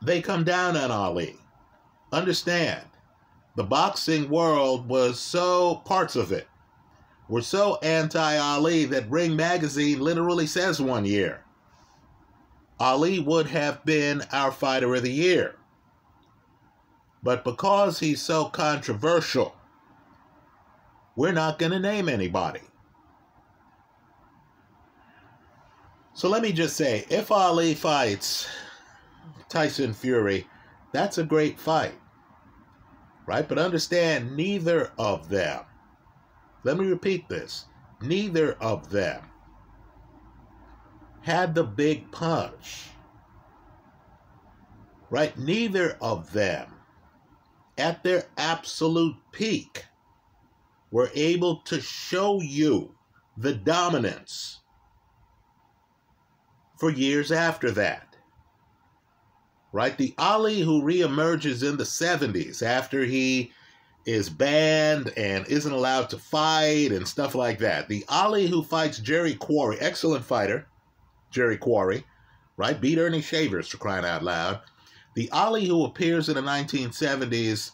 They 0.04 0.22
come 0.22 0.44
down 0.44 0.76
on 0.78 0.92
Ali. 0.92 1.36
Understand, 2.12 2.86
the 3.56 3.64
boxing 3.64 4.30
world 4.30 4.88
was 4.88 5.20
so, 5.20 5.76
parts 5.86 6.16
of 6.16 6.32
it 6.32 6.48
were 7.30 7.42
so 7.42 7.78
anti 7.82 8.38
Ali 8.38 8.86
that 8.86 9.10
Ring 9.10 9.36
Magazine 9.36 10.00
literally 10.00 10.48
says 10.48 10.82
one 10.82 11.06
year 11.06 11.44
Ali 12.82 13.20
would 13.20 13.46
have 13.48 13.86
been 13.86 14.24
our 14.32 14.52
fighter 14.52 14.96
of 14.96 15.04
the 15.04 15.12
year. 15.12 15.56
But 17.24 17.44
because 17.44 18.00
he's 18.00 18.22
so 18.22 18.46
controversial, 18.46 19.56
we're 21.16 21.32
not 21.32 21.60
going 21.60 21.72
to 21.72 21.80
name 21.80 22.10
anybody. 22.10 22.62
So 26.14 26.30
let 26.30 26.42
me 26.42 26.52
just 26.52 26.76
say 26.76 27.06
if 27.10 27.32
Ali 27.32 27.74
fights 27.74 28.48
Tyson 29.50 29.94
Fury, 29.94 30.48
that's 30.92 31.18
a 31.18 31.24
great 31.24 31.60
fight. 31.60 31.96
Right? 33.26 33.48
But 33.48 33.60
understand, 33.60 34.36
neither 34.36 34.92
of 34.98 35.30
them 35.30 35.62
let 36.64 36.78
me 36.78 36.86
repeat 36.86 37.28
this 37.28 37.66
neither 38.02 38.54
of 38.54 38.90
them 38.90 39.24
had 41.22 41.54
the 41.54 41.64
big 41.64 42.12
punch. 42.12 42.88
Right? 45.12 45.38
Neither 45.38 45.98
of 46.02 46.32
them, 46.32 46.74
at 47.82 48.04
their 48.04 48.24
absolute 48.38 49.16
peak, 49.32 49.86
were 50.92 51.10
able 51.16 51.58
to 51.62 51.82
show 51.82 52.40
you 52.40 52.96
the 53.38 53.54
dominance 53.54 54.60
for 56.78 56.90
years 56.90 57.32
after 57.32 57.72
that. 57.72 58.16
Right? 59.74 59.98
The 59.98 60.14
Ali 60.18 60.62
who 60.62 60.82
reemerges 60.82 61.68
in 61.68 61.78
the 61.78 61.86
70s 61.86 62.62
after 62.62 63.04
he 63.06 63.52
is 64.06 64.30
banned 64.30 65.14
and 65.16 65.48
isn't 65.48 65.72
allowed 65.72 66.10
to 66.10 66.18
fight 66.18 66.92
and 66.92 67.08
stuff 67.08 67.36
like 67.36 67.60
that. 67.60 67.88
The 67.88 68.04
Ali 68.10 68.48
who 68.48 68.64
fights 68.64 69.00
Jerry 69.00 69.36
Quarry, 69.36 69.78
excellent 69.80 70.26
fighter, 70.26 70.68
Jerry 71.30 71.58
Quarry, 71.58 72.04
right? 72.58 72.80
Beat 72.80 72.98
Ernie 72.98 73.22
Shavers 73.22 73.70
for 73.70 73.78
crying 73.78 74.06
out 74.06 74.24
loud. 74.24 74.62
The 75.14 75.30
Ali 75.32 75.66
who 75.66 75.86
appears 75.86 76.30
in 76.30 76.36
the 76.36 76.42
1970s 76.42 77.72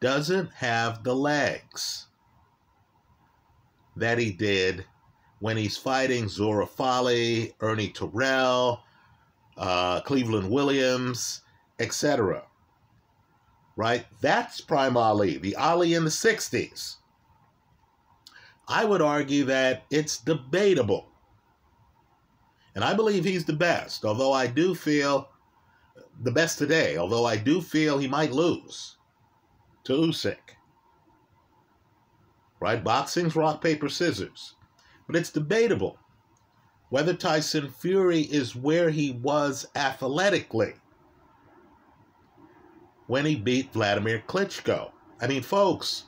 doesn't 0.00 0.52
have 0.52 1.04
the 1.04 1.14
legs 1.14 2.06
that 3.96 4.18
he 4.18 4.30
did 4.30 4.84
when 5.40 5.56
he's 5.56 5.76
fighting 5.76 6.28
Zora 6.28 6.66
Folley, 6.66 7.54
Ernie 7.60 7.90
Terrell, 7.90 8.82
uh, 9.56 10.00
Cleveland 10.00 10.50
Williams, 10.50 11.42
etc. 11.78 12.42
Right? 13.76 14.06
That's 14.20 14.60
Prime 14.60 14.96
Ali, 14.96 15.38
the 15.38 15.54
Ali 15.56 15.94
in 15.94 16.04
the 16.04 16.10
60s. 16.10 16.96
I 18.66 18.84
would 18.84 19.00
argue 19.00 19.44
that 19.44 19.84
it's 19.90 20.18
debatable. 20.18 21.06
And 22.74 22.84
I 22.84 22.94
believe 22.94 23.24
he's 23.24 23.44
the 23.44 23.52
best, 23.52 24.04
although 24.04 24.32
I 24.32 24.46
do 24.46 24.74
feel 24.74 25.28
the 26.22 26.32
best 26.32 26.58
today, 26.58 26.96
although 26.96 27.24
I 27.24 27.36
do 27.36 27.60
feel 27.60 27.98
he 27.98 28.08
might 28.08 28.32
lose 28.32 28.96
to 29.84 29.92
Usyk. 29.92 30.56
Right? 32.60 32.82
Boxing's 32.82 33.36
rock, 33.36 33.62
paper, 33.62 33.88
scissors. 33.88 34.54
But 35.06 35.16
it's 35.16 35.30
debatable 35.30 35.98
whether 36.90 37.14
Tyson 37.14 37.68
Fury 37.68 38.22
is 38.22 38.56
where 38.56 38.90
he 38.90 39.12
was 39.12 39.66
athletically 39.76 40.74
when 43.06 43.24
he 43.24 43.36
beat 43.36 43.72
Vladimir 43.72 44.22
Klitschko. 44.26 44.90
I 45.20 45.26
mean, 45.26 45.42
folks, 45.42 46.04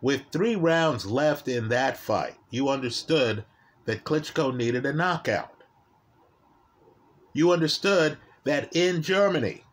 with 0.00 0.22
three 0.32 0.56
rounds 0.56 1.06
left 1.06 1.48
in 1.48 1.68
that 1.68 1.96
fight, 1.96 2.36
you 2.50 2.68
understood 2.68 3.44
that 3.84 4.04
Klitschko 4.04 4.54
needed 4.54 4.86
a 4.86 4.92
knockout. 4.92 5.64
You 7.32 7.52
understood 7.52 8.18
that 8.44 8.74
in 8.74 9.02
Germany, 9.02 9.64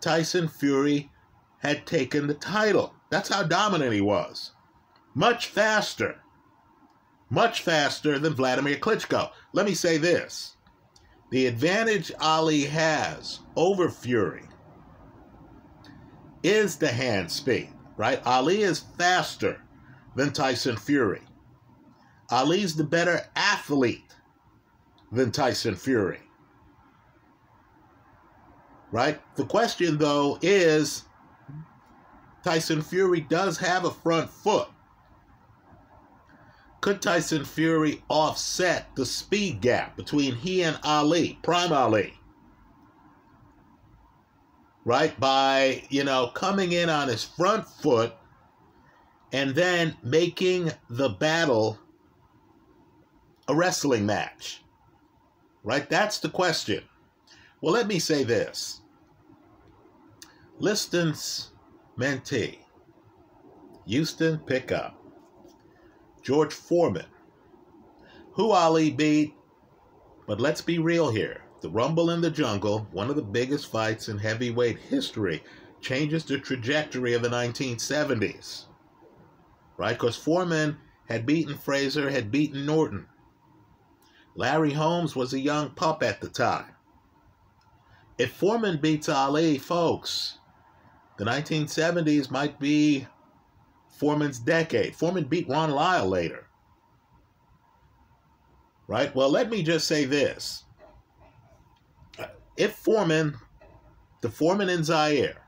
Tyson 0.00 0.48
Fury 0.48 1.10
had 1.58 1.86
taken 1.86 2.26
the 2.26 2.34
title. 2.34 2.94
That's 3.10 3.28
how 3.28 3.42
dominant 3.42 3.92
he 3.92 4.00
was. 4.00 4.52
Much 5.14 5.46
faster 5.46 6.20
much 7.30 7.62
faster 7.62 8.18
than 8.18 8.34
Vladimir 8.34 8.76
Klitschko. 8.76 9.30
Let 9.52 9.66
me 9.66 9.74
say 9.74 9.98
this 9.98 10.56
the 11.30 11.46
advantage 11.46 12.12
Ali 12.20 12.64
has 12.64 13.40
over 13.56 13.90
Fury 13.90 14.44
is 16.42 16.76
the 16.76 16.88
hand 16.88 17.30
speed, 17.30 17.72
right? 17.96 18.24
Ali 18.24 18.62
is 18.62 18.80
faster 18.96 19.60
than 20.14 20.32
Tyson 20.32 20.76
Fury. 20.76 21.22
Ali's 22.30 22.76
the 22.76 22.84
better 22.84 23.20
athlete 23.34 24.14
than 25.10 25.32
Tyson 25.32 25.74
Fury. 25.74 26.20
Right? 28.96 29.20
The 29.36 29.44
question, 29.44 29.98
though, 29.98 30.38
is 30.40 31.04
Tyson 32.42 32.80
Fury 32.80 33.20
does 33.20 33.58
have 33.58 33.84
a 33.84 33.90
front 33.90 34.30
foot. 34.30 34.68
Could 36.80 37.02
Tyson 37.02 37.44
Fury 37.44 38.02
offset 38.08 38.86
the 38.96 39.04
speed 39.04 39.60
gap 39.60 39.98
between 39.98 40.34
he 40.34 40.62
and 40.62 40.78
Ali, 40.82 41.38
Prime 41.42 41.74
Ali? 41.74 42.14
Right? 44.86 45.20
By, 45.20 45.84
you 45.90 46.02
know, 46.02 46.28
coming 46.28 46.72
in 46.72 46.88
on 46.88 47.08
his 47.08 47.22
front 47.22 47.68
foot 47.68 48.14
and 49.30 49.54
then 49.54 49.94
making 50.02 50.72
the 50.88 51.10
battle 51.10 51.78
a 53.46 53.54
wrestling 53.54 54.06
match. 54.06 54.62
Right? 55.62 55.86
That's 55.86 56.18
the 56.18 56.30
question. 56.30 56.82
Well, 57.60 57.74
let 57.74 57.88
me 57.88 57.98
say 57.98 58.24
this. 58.24 58.80
Liston's 60.58 61.50
mentee, 61.98 62.60
Houston 63.86 64.38
Pickup, 64.38 64.98
George 66.22 66.54
Foreman, 66.54 67.04
who 68.32 68.52
Ali 68.52 68.90
beat. 68.90 69.34
But 70.26 70.40
let's 70.40 70.62
be 70.62 70.78
real 70.78 71.10
here. 71.10 71.42
The 71.60 71.68
Rumble 71.68 72.08
in 72.08 72.22
the 72.22 72.30
Jungle, 72.30 72.88
one 72.90 73.10
of 73.10 73.16
the 73.16 73.22
biggest 73.22 73.70
fights 73.70 74.08
in 74.08 74.16
heavyweight 74.16 74.78
history, 74.78 75.44
changes 75.82 76.24
the 76.24 76.38
trajectory 76.38 77.12
of 77.12 77.20
the 77.20 77.28
1970s. 77.28 78.64
Right? 79.76 79.92
Because 79.92 80.16
Foreman 80.16 80.78
had 81.06 81.26
beaten 81.26 81.54
Frazier, 81.58 82.08
had 82.08 82.30
beaten 82.30 82.64
Norton. 82.64 83.06
Larry 84.34 84.72
Holmes 84.72 85.14
was 85.14 85.34
a 85.34 85.38
young 85.38 85.70
pup 85.70 86.02
at 86.02 86.22
the 86.22 86.28
time. 86.28 86.74
If 88.16 88.32
Foreman 88.32 88.80
beats 88.80 89.10
Ali, 89.10 89.58
folks, 89.58 90.38
the 91.18 91.24
1970s 91.24 92.30
might 92.30 92.58
be 92.58 93.06
Foreman's 93.88 94.38
decade. 94.38 94.94
Foreman 94.94 95.24
beat 95.24 95.48
Ron 95.48 95.70
Lyle 95.70 96.06
later. 96.08 96.46
Right? 98.88 99.14
Well, 99.14 99.30
let 99.30 99.50
me 99.50 99.62
just 99.62 99.88
say 99.88 100.04
this. 100.04 100.64
If 102.56 102.74
Foreman, 102.74 103.36
the 104.20 104.28
Foreman 104.28 104.68
in 104.68 104.84
Zaire, 104.84 105.42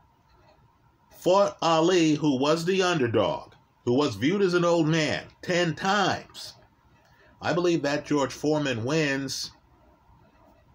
fought 1.11 1.57
Ali, 1.63 2.15
who 2.15 2.39
was 2.39 2.65
the 2.65 2.83
underdog, 2.83 3.53
who 3.85 3.95
was 3.95 4.17
viewed 4.17 4.43
as 4.43 4.55
an 4.55 4.65
old 4.65 4.89
man 4.89 5.25
10 5.43 5.75
times, 5.75 6.55
I 7.41 7.53
believe 7.53 7.83
that 7.83 8.07
George 8.07 8.33
Foreman 8.33 8.85
wins 8.85 9.53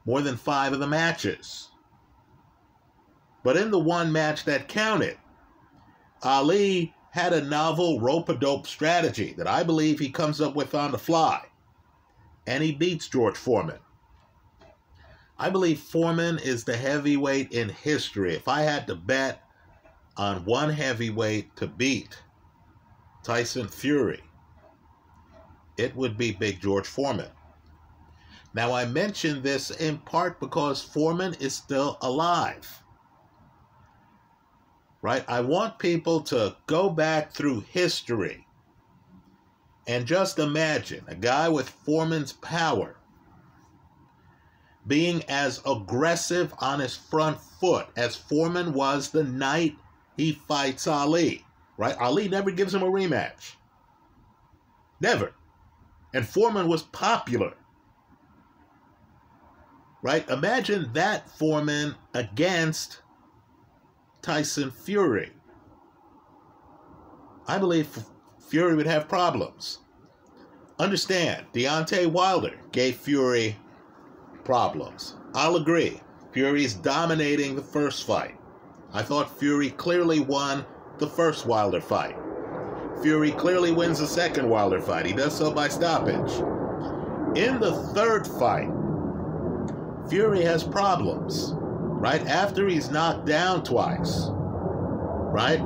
more 0.05 0.21
than 0.21 0.37
five 0.37 0.73
of 0.73 0.79
the 0.79 0.87
matches. 0.87 1.69
But 3.43 3.57
in 3.57 3.71
the 3.71 3.79
one 3.79 4.11
match 4.11 4.45
that 4.45 4.69
counted, 4.69 5.17
Ali 6.23 6.95
had 7.11 7.33
a 7.33 7.43
novel 7.43 7.99
rope 7.99 8.29
a 8.29 8.35
dope 8.35 8.65
strategy 8.65 9.33
that 9.37 9.47
I 9.47 9.63
believe 9.63 9.99
he 9.99 10.09
comes 10.09 10.41
up 10.41 10.55
with 10.55 10.73
on 10.73 10.91
the 10.91 10.97
fly. 10.97 11.45
And 12.47 12.63
he 12.63 12.71
beats 12.71 13.07
George 13.07 13.37
Foreman. 13.37 13.79
I 15.37 15.49
believe 15.49 15.79
Foreman 15.79 16.39
is 16.39 16.63
the 16.63 16.77
heavyweight 16.77 17.51
in 17.51 17.69
history. 17.69 18.33
If 18.33 18.47
I 18.47 18.61
had 18.61 18.87
to 18.87 18.95
bet 18.95 19.43
on 20.15 20.45
one 20.45 20.69
heavyweight 20.69 21.55
to 21.57 21.67
beat 21.67 22.17
Tyson 23.23 23.67
Fury, 23.67 24.23
it 25.77 25.95
would 25.95 26.17
be 26.17 26.31
Big 26.31 26.61
George 26.61 26.87
Foreman. 26.87 27.31
Now, 28.53 28.71
I 28.73 28.85
mention 28.85 29.41
this 29.41 29.71
in 29.71 29.97
part 29.99 30.39
because 30.39 30.81
Foreman 30.81 31.33
is 31.35 31.55
still 31.55 31.97
alive 32.01 32.82
right? 35.03 35.25
I 35.27 35.41
want 35.41 35.77
people 35.77 36.21
to 36.21 36.55
go 36.65 36.89
back 36.89 37.33
through 37.33 37.65
history 37.69 38.47
and 39.85 40.07
just 40.07 40.39
imagine 40.39 41.03
a 41.07 41.13
guy 41.13 41.49
with 41.49 41.69
Foreman's 41.69 42.31
power 42.31 42.95
being 44.87 45.21
as 45.27 45.61
aggressive 45.65 46.53
on 46.59 46.79
his 46.79 46.95
front 46.95 47.37
foot 47.59 47.87
as 47.97 48.15
Foreman 48.15 48.73
was 48.73 49.09
the 49.09 49.25
night 49.25 49.75
he 50.15 50.31
fights 50.47 50.87
Ali, 50.87 51.45
right? 51.77 51.97
Ali 51.97 52.29
never 52.29 52.51
gives 52.51 52.73
him 52.73 52.81
a 52.81 52.89
rematch. 52.89 53.55
Never. 55.01 55.33
And 56.13 56.25
Foreman 56.25 56.69
was 56.69 56.83
popular. 56.83 57.53
Right? 60.01 60.29
Imagine 60.29 60.91
that 60.93 61.29
Foreman 61.29 61.95
against 62.13 63.02
Tyson 64.23 64.71
Fury. 64.71 65.31
I 67.45 67.57
believe 67.57 67.89
Fury 68.39 68.73
would 68.73 68.87
have 68.87 69.09
problems. 69.09 69.79
Understand, 70.79 71.45
Deontay 71.53 72.07
Wilder 72.07 72.53
gave 72.71 72.95
Fury 72.95 73.57
problems. 74.45 75.17
I'll 75.35 75.57
agree. 75.57 75.99
Fury's 76.31 76.73
dominating 76.73 77.55
the 77.55 77.61
first 77.61 78.07
fight. 78.07 78.39
I 78.93 79.03
thought 79.03 79.39
Fury 79.39 79.71
clearly 79.71 80.21
won 80.21 80.65
the 80.99 81.07
first 81.07 81.45
Wilder 81.45 81.81
fight. 81.81 82.15
Fury 83.01 83.31
clearly 83.31 83.73
wins 83.73 83.99
the 83.99 84.07
second 84.07 84.49
Wilder 84.49 84.79
fight. 84.79 85.05
He 85.05 85.11
does 85.11 85.37
so 85.37 85.51
by 85.51 85.67
stoppage. 85.67 86.31
In 87.37 87.59
the 87.59 87.75
third 87.93 88.25
fight, 88.25 88.69
Fury 90.09 90.43
has 90.43 90.63
problems, 90.63 91.55
right? 92.03 92.27
After 92.27 92.67
he's 92.67 92.91
knocked 92.91 93.25
down 93.25 93.63
twice, 93.63 94.25
right? 94.27 95.61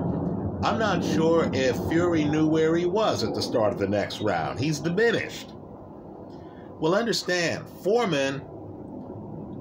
I'm 0.63 0.78
not 0.78 1.04
sure 1.04 1.50
if 1.52 1.76
Fury 1.89 2.26
knew 2.26 2.45
where 2.45 2.76
he 2.76 2.86
was 2.86 3.23
at 3.23 3.34
the 3.34 3.41
start 3.41 3.73
of 3.73 3.80
the 3.80 3.88
next 3.88 4.21
round. 4.21 4.60
He's 4.60 4.78
diminished. 4.78 5.54
Well, 6.80 6.93
understand, 6.93 7.65
Foreman 7.84 8.43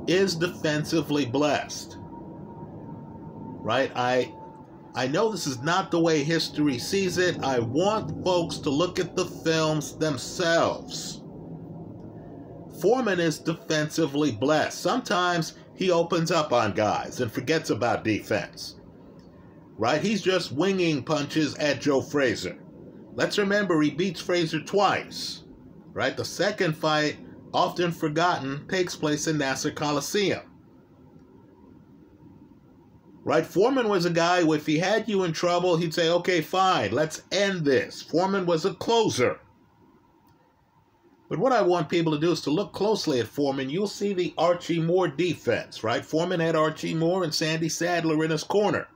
is 0.07 0.35
defensively 0.35 1.25
blessed. 1.25 1.97
Right? 1.99 3.91
I 3.97 4.35
I 4.95 5.07
know 5.07 5.31
this 5.31 5.47
is 5.47 5.63
not 5.63 5.91
the 5.91 6.01
way 6.01 6.23
history 6.23 6.79
sees 6.79 7.17
it. 7.17 7.43
I 7.43 7.59
want 7.59 8.23
folks 8.23 8.59
to 8.59 8.69
look 8.69 8.99
at 8.99 9.17
the 9.17 9.25
films 9.25 9.97
themselves. 9.97 11.23
Foreman 12.83 13.19
is 13.19 13.39
defensively 13.39 14.33
blessed. 14.33 14.79
Sometimes 14.79 15.55
he 15.77 15.91
opens 15.91 16.31
up 16.31 16.53
on 16.53 16.73
guys 16.73 17.21
and 17.21 17.31
forgets 17.31 17.71
about 17.71 18.05
defense. 18.05 18.77
Right? 19.79 20.01
He's 20.01 20.23
just 20.23 20.53
winging 20.53 21.03
punches 21.03 21.55
at 21.57 21.81
Joe 21.81 22.01
Frazier. 22.01 22.59
Let's 23.15 23.39
remember 23.39 23.81
he 23.81 23.91
beats 23.91 24.21
Frazier 24.21 24.61
twice. 24.61 25.43
Right? 25.93 26.17
The 26.17 26.25
second 26.25 26.77
fight, 26.77 27.19
often 27.53 27.93
forgotten, 27.93 28.67
takes 28.69 28.97
place 28.97 29.27
in 29.27 29.39
Nassau 29.39 29.71
Coliseum. 29.71 30.43
Right? 33.23 33.45
Foreman 33.45 33.89
was 33.89 34.05
a 34.05 34.11
guy 34.11 34.49
if 34.55 34.67
he 34.67 34.79
had 34.79 35.09
you 35.09 35.25
in 35.25 35.33
trouble, 35.33 35.77
he'd 35.77 35.93
say, 35.93 36.09
okay, 36.11 36.41
fine, 36.41 36.93
let's 36.93 37.23
end 37.33 37.65
this. 37.65 38.01
Foreman 38.01 38.47
was 38.47 38.65
a 38.65 38.75
closer. 38.75 39.41
But 41.29 41.39
what 41.41 41.53
I 41.53 41.63
want 41.63 41.89
people 41.89 42.13
to 42.13 42.21
do 42.21 42.31
is 42.31 42.41
to 42.43 42.51
look 42.51 42.73
closely 42.73 43.19
at 43.19 43.27
Foreman. 43.27 43.69
You'll 43.69 43.89
see 43.89 44.13
the 44.13 44.33
Archie 44.39 44.81
Moore 44.81 45.09
defense, 45.09 45.83
right? 45.83 46.05
Foreman 46.05 46.39
had 46.39 46.55
Archie 46.55 46.95
Moore 46.95 47.25
and 47.25 47.35
Sandy 47.35 47.69
Saddler 47.69 48.25
in 48.25 48.31
his 48.31 48.45
corner. 48.45 48.87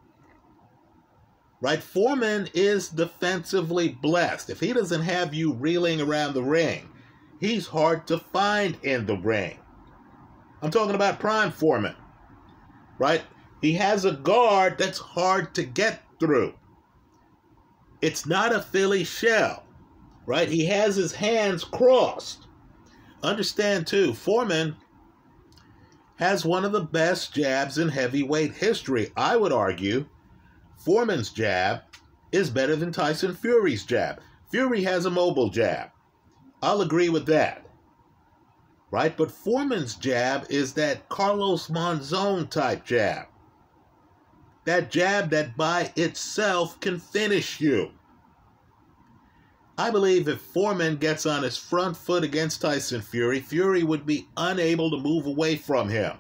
Right? 1.61 1.83
Foreman 1.83 2.49
is 2.55 2.89
defensively 2.89 3.89
blessed. 3.89 4.49
If 4.49 4.61
he 4.61 4.73
doesn't 4.73 5.03
have 5.03 5.35
you 5.35 5.53
reeling 5.53 6.01
around 6.01 6.35
the 6.35 6.43
ring, 6.43 6.89
he's 7.41 7.67
hard 7.67 8.07
to 8.07 8.19
find 8.19 8.79
in 8.83 9.07
the 9.07 9.19
ring. 9.19 9.59
I'm 10.63 10.71
talking 10.71 10.95
about 10.95 11.21
Prime 11.21 11.51
Foreman. 11.51 11.97
Right? 12.99 13.23
He 13.61 13.73
has 13.75 14.05
a 14.05 14.13
guard 14.13 14.79
that's 14.79 14.99
hard 14.99 15.55
to 15.57 15.65
get 15.65 16.03
through. 16.19 16.55
It's 18.01 18.25
not 18.25 18.55
a 18.55 18.63
Philly 18.63 19.05
shell 19.05 19.65
right? 20.27 20.49
He 20.49 20.67
has 20.67 20.97
his 20.97 21.13
hands 21.13 21.65
crossed. 21.65 22.47
Understand, 23.23 23.87
too, 23.87 24.15
Foreman 24.15 24.77
has 26.17 26.45
one 26.45 26.65
of 26.65 26.73
the 26.73 26.83
best 26.83 27.35
jabs 27.35 27.79
in 27.79 27.89
heavyweight 27.89 28.55
history. 28.55 29.11
I 29.17 29.37
would 29.37 29.53
argue 29.53 30.07
Foreman's 30.77 31.31
jab 31.31 31.83
is 32.33 32.51
better 32.51 32.77
than 32.77 32.93
Tyson 32.93 33.35
Fury's 33.35 33.85
jab. 33.85 34.21
Fury 34.51 34.83
has 34.83 35.05
a 35.05 35.11
mobile 35.11 35.49
jab. 35.49 35.91
I'll 36.63 36.83
agree 36.83 37.09
with 37.09 37.27
that. 37.27 37.67
Right? 38.91 39.17
But 39.17 39.31
Foreman's 39.31 39.95
jab 39.95 40.47
is 40.51 40.75
that 40.75 41.09
Carlos 41.09 41.69
Monzon 41.69 42.51
type 42.51 42.85
jab. 42.85 43.27
That 44.65 44.91
jab 44.91 45.31
that 45.31 45.57
by 45.57 45.93
itself 45.97 46.79
can 46.81 46.99
finish 46.99 47.61
you. 47.61 47.93
I 49.81 49.91
believe 49.91 50.29
if 50.29 50.43
Foreman 50.43 50.97
gets 50.97 51.25
on 51.25 51.43
his 51.43 51.57
front 51.57 51.97
foot 51.97 52.23
against 52.23 52.61
Tyson 52.61 53.01
Fury, 53.01 53.41
Fury 53.41 53.83
would 53.83 54.05
be 54.05 54.29
unable 54.37 54.91
to 54.91 54.99
move 54.99 55.25
away 55.25 55.57
from 55.57 55.89
him. 55.89 56.19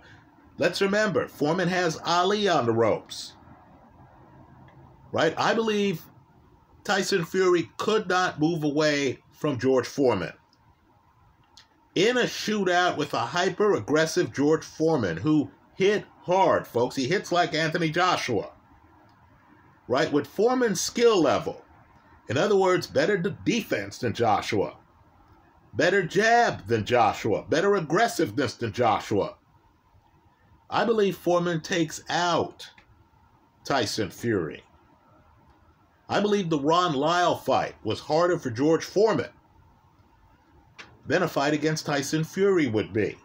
Let's 0.57 0.81
remember, 0.81 1.29
Foreman 1.29 1.69
has 1.69 2.01
Ali 2.07 2.49
on 2.49 2.65
the 2.65 2.73
ropes. 2.73 3.35
Right? 5.13 5.35
I 5.37 5.53
believe 5.53 6.01
Tyson 6.85 7.27
Fury 7.27 7.71
could 7.77 8.09
not 8.09 8.41
move 8.41 8.65
away 8.65 9.19
from 9.31 9.59
George 9.59 9.87
Foreman. 9.87 10.33
In 11.95 12.17
a 12.17 12.23
shootout 12.23 12.97
with 12.97 13.13
a 13.13 13.19
hyper 13.19 13.75
aggressive 13.75 14.33
George 14.33 14.65
Foreman 14.65 15.19
who 15.19 15.51
hit 15.77 16.07
hard, 16.23 16.67
folks, 16.67 16.97
he 16.97 17.07
hits 17.07 17.31
like 17.31 17.53
Anthony 17.53 17.91
Joshua. 17.91 18.53
Right? 19.87 20.11
With 20.11 20.27
Foreman's 20.27 20.81
skill 20.81 21.21
level, 21.21 21.63
in 22.31 22.39
other 22.39 22.55
words, 22.55 22.87
better 22.87 23.19
defense 23.19 23.99
than 23.99 24.15
Joshua, 24.15 24.77
better 25.75 26.05
jab 26.05 26.65
than 26.69 26.85
Joshua, 26.85 27.43
better 27.43 27.75
aggressiveness 27.75 28.55
than 28.55 28.73
Joshua. 28.73 29.35
I 30.71 30.85
believe 30.85 31.17
Foreman 31.17 31.61
takes 31.61 32.05
out 32.09 32.71
Tyson 33.65 34.11
Fury. 34.11 34.63
I 36.09 36.21
believe 36.21 36.51
the 36.51 36.61
Ron 36.61 36.95
Lyle 36.95 37.35
fight 37.35 37.75
was 37.83 37.99
harder 37.99 38.39
for 38.39 38.51
George 38.51 38.85
Foreman 38.85 39.31
than 41.07 41.25
a 41.25 41.29
fight 41.29 41.53
against 41.53 41.87
Tyson 41.87 42.23
Fury 42.23 42.69
would 42.69 42.93
be. 42.93 43.19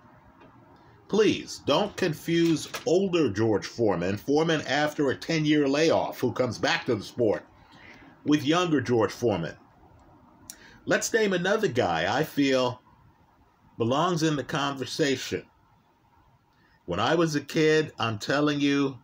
Please 1.10 1.62
don't 1.68 1.96
confuse 1.96 2.68
older 2.88 3.30
George 3.30 3.68
Foreman, 3.68 4.18
Foreman 4.18 4.62
after 4.62 5.12
a 5.12 5.16
10 5.16 5.46
year 5.46 5.68
layoff, 5.68 6.20
who 6.20 6.32
comes 6.32 6.58
back 6.58 6.88
to 6.88 6.96
the 6.96 7.04
sport, 7.04 7.46
with 8.26 8.44
younger 8.44 8.82
George 8.82 9.12
Foreman. 9.12 9.56
Let's 10.86 11.14
name 11.14 11.34
another 11.34 11.68
guy 11.68 12.18
I 12.18 12.24
feel 12.24 12.82
belongs 13.78 14.24
in 14.24 14.36
the 14.36 14.44
conversation. 14.44 15.46
When 16.86 17.00
I 17.00 17.16
was 17.16 17.36
a 17.36 17.42
kid, 17.42 17.94
I'm 17.98 18.20
telling 18.20 18.60
you, 18.60 19.00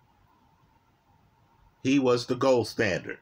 he 1.84 1.98
was 1.98 2.26
the 2.26 2.36
gold 2.36 2.68
standard. 2.68 3.18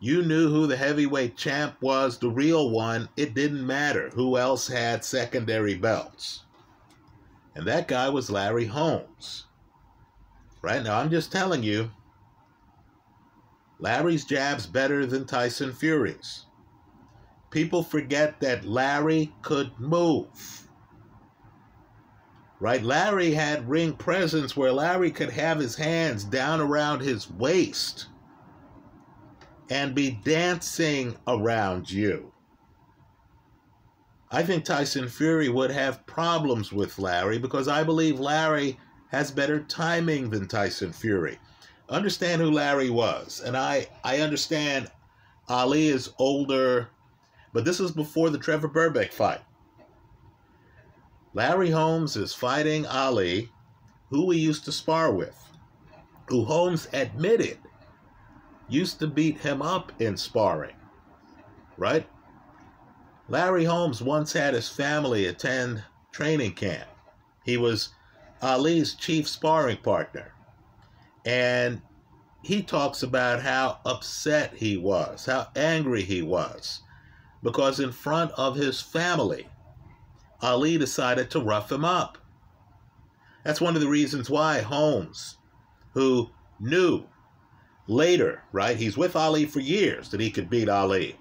You 0.00 0.22
knew 0.22 0.50
who 0.50 0.66
the 0.66 0.76
heavyweight 0.76 1.36
champ 1.36 1.76
was, 1.80 2.18
the 2.18 2.28
real 2.28 2.70
one. 2.70 3.08
It 3.16 3.34
didn't 3.34 3.66
matter 3.66 4.10
who 4.10 4.36
else 4.36 4.68
had 4.68 5.04
secondary 5.04 5.76
belts. 5.76 6.42
And 7.54 7.66
that 7.66 7.88
guy 7.88 8.08
was 8.08 8.30
Larry 8.30 8.66
Holmes. 8.66 9.44
Right 10.60 10.82
now, 10.82 10.98
I'm 10.98 11.10
just 11.10 11.30
telling 11.30 11.62
you, 11.62 11.90
Larry's 13.78 14.24
jab's 14.24 14.66
better 14.66 15.06
than 15.06 15.26
Tyson 15.26 15.72
Fury's. 15.72 16.46
People 17.50 17.82
forget 17.82 18.40
that 18.40 18.64
Larry 18.64 19.32
could 19.42 19.78
move. 19.78 20.68
Right? 22.60 22.82
Larry 22.82 23.32
had 23.32 23.68
ring 23.68 23.92
presence 23.94 24.56
where 24.56 24.72
Larry 24.72 25.10
could 25.10 25.30
have 25.30 25.58
his 25.58 25.76
hands 25.76 26.24
down 26.24 26.60
around 26.60 27.00
his 27.00 27.30
waist 27.30 28.06
and 29.70 29.94
be 29.94 30.12
dancing 30.24 31.16
around 31.26 31.90
you. 31.90 32.32
I 34.30 34.42
think 34.42 34.64
Tyson 34.64 35.08
Fury 35.08 35.48
would 35.48 35.70
have 35.70 36.06
problems 36.06 36.72
with 36.72 36.98
Larry 36.98 37.38
because 37.38 37.68
I 37.68 37.84
believe 37.84 38.18
Larry 38.18 38.78
has 39.08 39.30
better 39.30 39.60
timing 39.60 40.30
than 40.30 40.48
Tyson 40.48 40.92
Fury 40.92 41.38
understand 41.88 42.40
who 42.40 42.50
Larry 42.50 42.90
was. 42.90 43.40
And 43.40 43.56
I, 43.56 43.88
I 44.02 44.20
understand 44.20 44.90
Ali 45.48 45.88
is 45.88 46.10
older, 46.18 46.88
but 47.52 47.64
this 47.64 47.80
is 47.80 47.90
before 47.90 48.30
the 48.30 48.38
Trevor 48.38 48.68
Berbick 48.68 49.12
fight. 49.12 49.40
Larry 51.34 51.70
Holmes 51.70 52.16
is 52.16 52.32
fighting 52.32 52.86
Ali, 52.86 53.50
who 54.10 54.30
he 54.30 54.38
used 54.38 54.64
to 54.66 54.72
spar 54.72 55.12
with, 55.12 55.36
who 56.28 56.44
Holmes 56.44 56.88
admitted 56.92 57.58
used 58.68 58.98
to 59.00 59.06
beat 59.06 59.38
him 59.38 59.60
up 59.60 59.92
in 60.00 60.16
sparring, 60.16 60.76
right? 61.76 62.08
Larry 63.28 63.64
Holmes 63.64 64.00
once 64.00 64.32
had 64.32 64.54
his 64.54 64.68
family 64.68 65.26
attend 65.26 65.82
training 66.12 66.52
camp. 66.52 66.88
He 67.44 67.56
was 67.56 67.90
Ali's 68.40 68.94
chief 68.94 69.28
sparring 69.28 69.78
partner. 69.78 70.32
And 71.24 71.80
he 72.42 72.62
talks 72.62 73.02
about 73.02 73.42
how 73.42 73.78
upset 73.86 74.54
he 74.54 74.76
was, 74.76 75.26
how 75.26 75.48
angry 75.56 76.02
he 76.02 76.20
was, 76.22 76.82
because 77.42 77.80
in 77.80 77.92
front 77.92 78.32
of 78.32 78.56
his 78.56 78.80
family, 78.80 79.48
Ali 80.42 80.76
decided 80.76 81.30
to 81.30 81.40
rough 81.40 81.72
him 81.72 81.84
up. 81.84 82.18
That's 83.44 83.60
one 83.60 83.74
of 83.74 83.80
the 83.80 83.88
reasons 83.88 84.28
why 84.28 84.60
Holmes, 84.60 85.38
who 85.92 86.30
knew 86.60 87.04
later, 87.86 88.42
right, 88.52 88.76
he's 88.76 88.96
with 88.96 89.16
Ali 89.16 89.46
for 89.46 89.60
years 89.60 90.10
that 90.10 90.20
he 90.20 90.30
could 90.30 90.50
beat 90.50 90.68
Ali, 90.68 91.18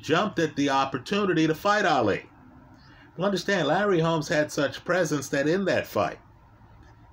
jumped 0.00 0.38
at 0.38 0.56
the 0.56 0.70
opportunity 0.70 1.46
to 1.46 1.54
fight 1.54 1.84
Ali. 1.84 2.26
But 3.16 3.24
understand, 3.24 3.68
Larry 3.68 4.00
Holmes 4.00 4.28
had 4.28 4.52
such 4.52 4.84
presence 4.84 5.28
that 5.28 5.48
in 5.48 5.64
that 5.66 5.86
fight, 5.86 6.18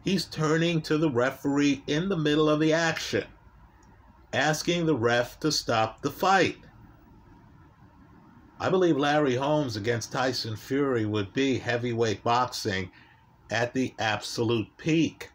he's 0.08 0.24
turning 0.24 0.82
to 0.82 0.98
the 0.98 1.10
referee 1.10 1.84
in 1.86 2.08
the 2.08 2.16
middle 2.16 2.50
of 2.50 2.62
the 2.62 2.72
action, 2.72 3.26
asking 4.32 4.86
the 4.86 4.96
ref 4.96 5.38
to 5.38 5.52
stop 5.52 6.02
the 6.02 6.10
fight. 6.10 6.56
I 8.58 8.70
believe 8.70 8.96
Larry 8.96 9.36
Holmes 9.36 9.76
against 9.76 10.14
Tyson 10.14 10.56
Fury 10.56 11.06
would 11.06 11.34
be 11.34 11.60
heavyweight 11.60 12.24
boxing 12.24 12.90
at 13.52 13.74
the 13.74 13.94
absolute 14.00 14.70
peak. 14.78 15.30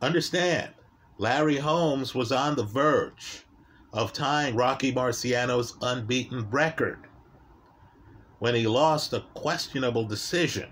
Understand, 0.00 0.70
Larry 1.18 1.58
Holmes 1.58 2.14
was 2.14 2.32
on 2.32 2.56
the 2.56 2.64
verge 2.64 3.44
of 3.92 4.14
tying 4.14 4.56
Rocky 4.56 4.92
Marciano's 4.94 5.76
unbeaten 5.82 6.48
record 6.48 7.00
when 8.38 8.54
he 8.54 8.66
lost 8.66 9.12
a 9.12 9.26
questionable 9.34 10.06
decision 10.06 10.70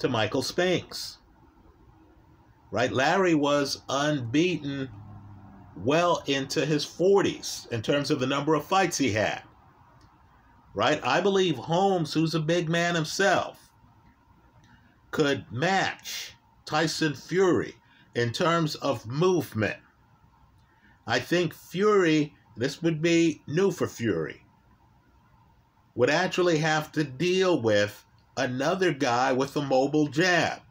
to 0.00 0.08
Michael 0.08 0.42
Spinks. 0.42 1.18
Right? 2.70 2.92
Larry 2.92 3.34
was 3.34 3.82
unbeaten 3.88 4.90
well 5.76 6.22
into 6.26 6.66
his 6.66 6.84
40s 6.84 7.70
in 7.70 7.82
terms 7.82 8.10
of 8.10 8.20
the 8.20 8.26
number 8.26 8.54
of 8.54 8.64
fights 8.64 8.98
he 8.98 9.12
had. 9.12 9.42
Right? 10.74 11.00
I 11.04 11.20
believe 11.20 11.56
Holmes, 11.56 12.12
who's 12.12 12.34
a 12.34 12.40
big 12.40 12.68
man 12.68 12.94
himself, 12.94 13.70
could 15.10 15.44
match 15.50 16.34
Tyson 16.64 17.14
Fury 17.14 17.74
in 18.14 18.32
terms 18.32 18.76
of 18.76 19.06
movement. 19.06 19.78
I 21.06 21.18
think 21.18 21.52
Fury, 21.54 22.34
this 22.56 22.82
would 22.82 23.02
be 23.02 23.42
new 23.48 23.72
for 23.72 23.88
Fury, 23.88 24.44
would 25.96 26.10
actually 26.10 26.58
have 26.58 26.92
to 26.92 27.02
deal 27.02 27.60
with 27.60 28.04
another 28.40 28.92
guy 28.92 29.32
with 29.32 29.54
a 29.56 29.62
mobile 29.62 30.08
jab 30.08 30.62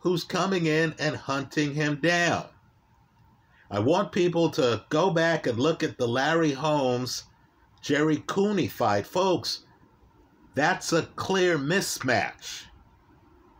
who's 0.00 0.24
coming 0.24 0.66
in 0.66 0.94
and 0.98 1.16
hunting 1.16 1.74
him 1.74 1.96
down. 1.96 2.46
I 3.70 3.78
want 3.78 4.12
people 4.12 4.50
to 4.50 4.84
go 4.90 5.10
back 5.10 5.46
and 5.46 5.58
look 5.58 5.82
at 5.82 5.96
the 5.96 6.08
Larry 6.08 6.52
Holmes 6.52 7.24
Jerry 7.80 8.22
Cooney 8.26 8.68
fight. 8.68 9.06
Folks, 9.06 9.64
that's 10.54 10.92
a 10.92 11.02
clear 11.16 11.56
mismatch 11.56 12.64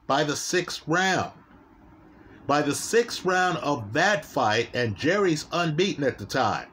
by 0.07 0.25
the 0.25 0.37
sixth 0.37 0.83
round. 0.87 1.33
By 2.47 2.63
the 2.63 2.75
sixth 2.75 3.25
round 3.25 3.59
of 3.59 3.93
that 3.93 4.25
fight, 4.25 4.69
and 4.75 4.97
Jerry's 4.97 5.47
unbeaten 5.53 6.05
at 6.05 6.19
the 6.19 6.27
time, 6.27 6.69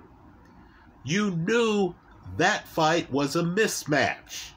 you 1.05 1.31
knew 1.31 1.93
that 2.35 2.67
fight 2.67 3.11
was 3.11 3.35
a 3.35 3.43
mismatch. 3.43 4.51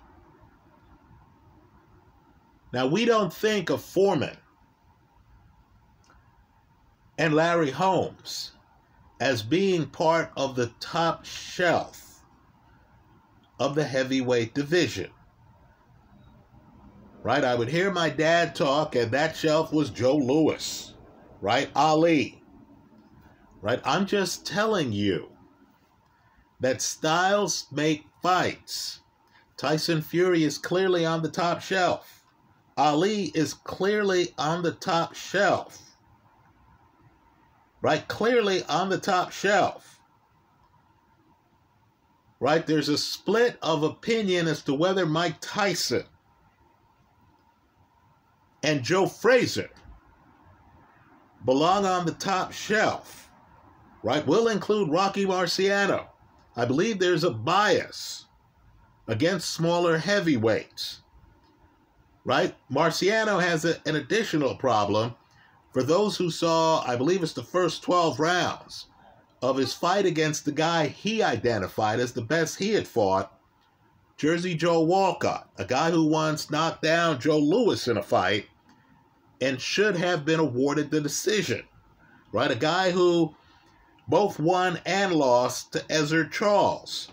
Now, 2.73 2.87
we 2.87 3.05
don't 3.05 3.33
think 3.33 3.71
of 3.71 3.83
Foreman 3.83 4.37
and 7.19 7.35
Larry 7.35 7.71
Holmes 7.71 8.53
as 9.21 9.43
being 9.43 9.87
part 9.87 10.31
of 10.37 10.57
the 10.57 10.73
top 10.81 11.25
shelf 11.25 12.23
of 13.59 13.75
the 13.75 13.85
heavyweight 13.85 14.55
division. 14.55 15.11
Right? 17.23 17.45
I 17.45 17.55
would 17.55 17.69
hear 17.69 17.91
my 17.91 18.09
dad 18.09 18.55
talk, 18.55 18.97
and 18.97 19.11
that 19.13 19.37
shelf 19.37 19.73
was 19.73 19.91
Joe 19.91 20.17
Louis, 20.17 20.95
right? 21.43 21.69
Ali. 21.77 22.43
Right? 23.61 23.81
I'm 23.85 24.07
just 24.07 24.47
telling 24.47 24.91
you 24.93 25.29
that 26.61 26.81
styles 26.81 27.67
make 27.71 28.07
fights. 28.23 29.01
Tyson 29.59 30.01
Fury 30.01 30.45
is 30.45 30.57
clearly 30.57 31.05
on 31.05 31.21
the 31.21 31.29
top 31.29 31.61
shelf. 31.61 32.20
Ali 32.81 33.27
is 33.35 33.53
clearly 33.53 34.33
on 34.39 34.63
the 34.63 34.73
top 34.73 35.15
shelf 35.15 35.91
right? 37.83 38.07
Clearly 38.09 38.63
on 38.65 38.89
the 38.89 38.99
top 38.99 39.33
shelf. 39.33 40.01
Right? 42.39 42.67
There's 42.67 42.89
a 42.89 42.99
split 42.99 43.59
of 43.63 43.83
opinion 43.83 44.49
as 44.49 44.63
to 44.63 44.75
whether 44.75 45.05
Mike 45.05 45.37
Tyson 45.41 46.05
and 48.63 48.83
Joe 48.83 49.07
Frazier 49.07 49.71
belong 51.45 51.85
on 51.85 52.07
the 52.07 52.13
top 52.13 52.53
shelf. 52.53 53.31
Right? 54.03 54.27
We'll 54.27 54.49
include 54.49 54.91
Rocky 54.91 55.27
Marciano. 55.27 56.07
I 56.57 56.65
believe 56.65 56.99
there's 56.99 57.25
a 57.25 57.31
bias 57.31 58.27
against 59.07 59.51
smaller 59.51 59.99
heavyweights. 59.99 61.00
Right? 62.25 62.55
Marciano 62.71 63.41
has 63.41 63.65
a, 63.65 63.81
an 63.87 63.97
additional 63.97 64.55
problem 64.55 65.15
for 65.73 65.83
those 65.83 66.17
who 66.17 66.31
saw, 66.31 66.83
I 66.87 66.97
believe 66.97 67.23
it's 67.23 67.33
the 67.33 67.43
first 67.43 67.83
12 67.83 68.19
rounds 68.19 68.87
of 69.41 69.57
his 69.57 69.73
fight 69.73 70.05
against 70.05 70.45
the 70.45 70.53
guy 70.53 70.89
he 70.89 71.23
identified 71.23 72.01
as 72.01 72.13
the 72.13 72.23
best 72.23 72.59
he 72.59 72.75
had 72.75 72.89
fought, 72.89 73.33
Jersey 74.17 74.55
Joe 74.55 74.83
Walcott, 74.83 75.49
a 75.57 75.65
guy 75.65 75.91
who 75.91 76.05
once 76.05 76.51
knocked 76.51 76.83
down 76.83 77.21
Joe 77.21 77.39
Louis 77.39 77.87
in 77.89 77.97
a 77.97 78.03
fight 78.03 78.47
and 79.41 79.61
should 79.61 79.97
have 79.97 80.25
been 80.25 80.41
awarded 80.41 80.91
the 80.91 81.01
decision, 81.01 81.63
right? 82.33 82.51
A 82.51 82.57
guy 82.57 82.91
who 82.91 83.35
both 84.09 84.39
won 84.39 84.81
and 84.85 85.15
lost 85.15 85.73
to 85.73 85.79
Ezzard 85.89 86.33
Charles, 86.33 87.11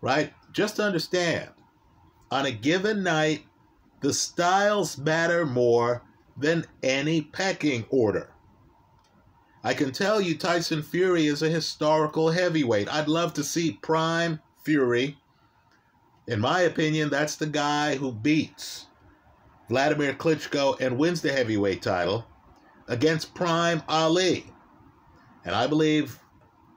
right? 0.00 0.32
Just 0.52 0.78
understand, 0.78 1.50
on 2.34 2.46
a 2.46 2.50
given 2.50 3.04
night, 3.04 3.44
the 4.00 4.12
styles 4.12 4.98
matter 4.98 5.46
more 5.46 6.02
than 6.36 6.66
any 6.82 7.22
pecking 7.22 7.86
order. 7.90 8.28
I 9.62 9.72
can 9.72 9.92
tell 9.92 10.20
you 10.20 10.36
Tyson 10.36 10.82
Fury 10.82 11.26
is 11.26 11.42
a 11.42 11.48
historical 11.48 12.30
heavyweight. 12.30 12.92
I'd 12.92 13.06
love 13.06 13.34
to 13.34 13.44
see 13.44 13.78
Prime 13.80 14.40
Fury. 14.64 15.16
In 16.26 16.40
my 16.40 16.62
opinion, 16.62 17.08
that's 17.08 17.36
the 17.36 17.46
guy 17.46 17.94
who 17.94 18.10
beats 18.10 18.86
Vladimir 19.68 20.12
Klitschko 20.12 20.80
and 20.80 20.98
wins 20.98 21.22
the 21.22 21.30
heavyweight 21.30 21.82
title 21.82 22.26
against 22.88 23.32
Prime 23.36 23.80
Ali. 23.88 24.44
And 25.44 25.54
I 25.54 25.68
believe 25.68 26.18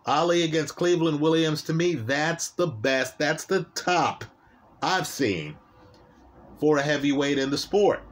Ali 0.05 0.43
against 0.43 0.75
Cleveland 0.75 1.19
Williams, 1.19 1.63
to 1.63 1.73
me, 1.73 1.95
that's 1.95 2.49
the 2.49 2.67
best. 2.67 3.17
That's 3.17 3.45
the 3.45 3.63
top 3.73 4.23
I've 4.81 5.07
seen 5.07 5.57
for 6.59 6.77
a 6.77 6.81
heavyweight 6.81 7.37
in 7.37 7.49
the 7.49 7.57
sport. 7.57 8.03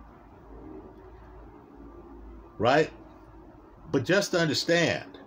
Right? 2.57 2.91
But 3.91 4.05
just 4.05 4.33
understand, 4.33 5.19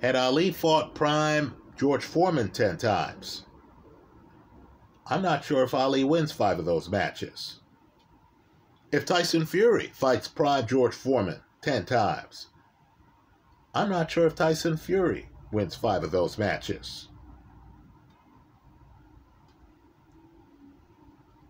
had 0.00 0.16
Ali 0.16 0.50
fought 0.50 0.94
prime 0.94 1.54
George 1.76 2.04
Foreman 2.04 2.50
10 2.50 2.78
times, 2.78 3.44
I'm 5.06 5.22
not 5.22 5.44
sure 5.44 5.64
if 5.64 5.74
Ali 5.74 6.04
wins 6.04 6.32
five 6.32 6.58
of 6.58 6.64
those 6.64 6.88
matches. 6.88 7.60
If 8.92 9.04
Tyson 9.04 9.44
Fury 9.44 9.90
fights 9.92 10.28
prime 10.28 10.66
George 10.66 10.94
Foreman 10.94 11.40
10 11.62 11.84
times, 11.84 12.48
I'm 13.74 13.90
not 13.90 14.10
sure 14.10 14.26
if 14.26 14.34
Tyson 14.34 14.76
Fury 14.76 15.28
wins 15.52 15.74
five 15.74 16.04
of 16.04 16.12
those 16.12 16.38
matches. 16.38 17.08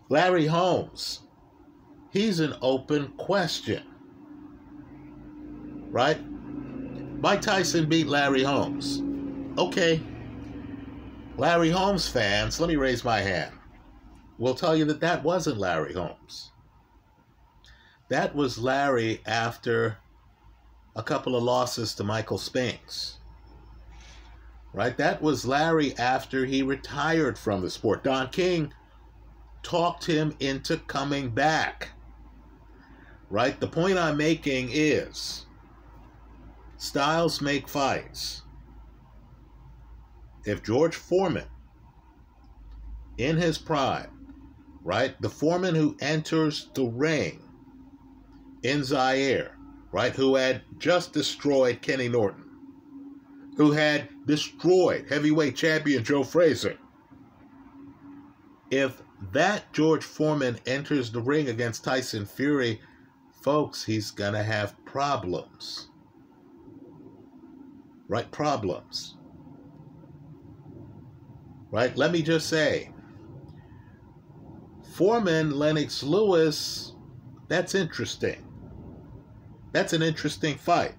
Larry 0.09 0.45
Holmes, 0.45 1.21
he's 2.11 2.39
an 2.39 2.55
open 2.61 3.07
question. 3.17 3.83
Right? 5.89 6.19
Mike 7.19 7.41
Tyson 7.41 7.89
beat 7.89 8.07
Larry 8.07 8.43
Holmes. 8.43 9.01
Okay. 9.57 10.01
Larry 11.37 11.71
Holmes 11.71 12.07
fans, 12.07 12.59
let 12.59 12.69
me 12.69 12.75
raise 12.75 13.03
my 13.03 13.19
hand. 13.19 13.53
We'll 14.37 14.55
tell 14.55 14.75
you 14.75 14.85
that 14.85 14.99
that 14.99 15.23
wasn't 15.23 15.57
Larry 15.57 15.93
Holmes. 15.93 16.51
That 18.09 18.35
was 18.35 18.59
Larry 18.59 19.21
after 19.25 19.97
a 20.95 21.01
couple 21.01 21.35
of 21.35 21.43
losses 21.43 21.95
to 21.95 22.03
Michael 22.03 22.37
Spinks. 22.37 23.17
Right? 24.71 24.95
That 24.97 25.21
was 25.21 25.45
Larry 25.45 25.97
after 25.97 26.45
he 26.45 26.61
retired 26.61 27.39
from 27.39 27.61
the 27.61 27.69
sport. 27.69 28.03
Don 28.03 28.29
King 28.29 28.71
talked 29.65 30.05
him 30.05 30.35
into 30.39 30.77
coming 30.77 31.29
back. 31.29 31.89
Right? 33.31 33.59
The 33.59 33.67
point 33.67 33.97
I'm 33.97 34.15
making 34.15 34.69
is 34.71 35.47
styles 36.77 37.41
make 37.41 37.67
fights. 37.67 38.43
If 40.45 40.61
George 40.61 40.95
Foreman, 40.95 41.47
in 43.17 43.37
his 43.37 43.57
prime, 43.57 44.27
right, 44.83 45.19
the 45.19 45.29
Foreman 45.29 45.73
who 45.73 45.97
enters 45.99 46.69
the 46.75 46.85
ring 46.85 47.41
in 48.61 48.83
Zaire, 48.83 49.57
right, 49.91 50.15
who 50.15 50.35
had 50.35 50.61
just 50.77 51.11
destroyed 51.11 51.81
Kenny 51.81 52.07
Norton, 52.07 52.45
who 53.57 53.71
had 53.71 54.09
destroyed 54.27 55.07
heavyweight 55.09 55.55
champion 55.55 56.03
Joe 56.03 56.23
Frazier, 56.23 56.77
if 58.69 59.01
that 59.35 59.71
George 59.73 60.03
Foreman 60.03 60.57
enters 60.65 61.11
the 61.11 61.21
ring 61.21 61.49
against 61.49 61.83
Tyson 61.83 62.25
Fury, 62.25 62.79
folks, 63.41 63.83
he's 63.83 64.11
going 64.11 64.33
to 64.33 64.43
have 64.43 64.73
problems. 64.85 65.89
Right? 68.07 68.29
Problems. 68.31 69.17
Right? 71.69 71.95
Let 71.97 72.11
me 72.11 72.21
just 72.21 72.47
say 72.47 72.93
Foreman, 74.95 75.51
Lennox 75.51 76.01
Lewis, 76.01 76.93
that's 77.49 77.75
interesting. 77.75 78.41
That's 79.73 79.91
an 79.91 80.01
interesting 80.01 80.55
fight. 80.55 80.95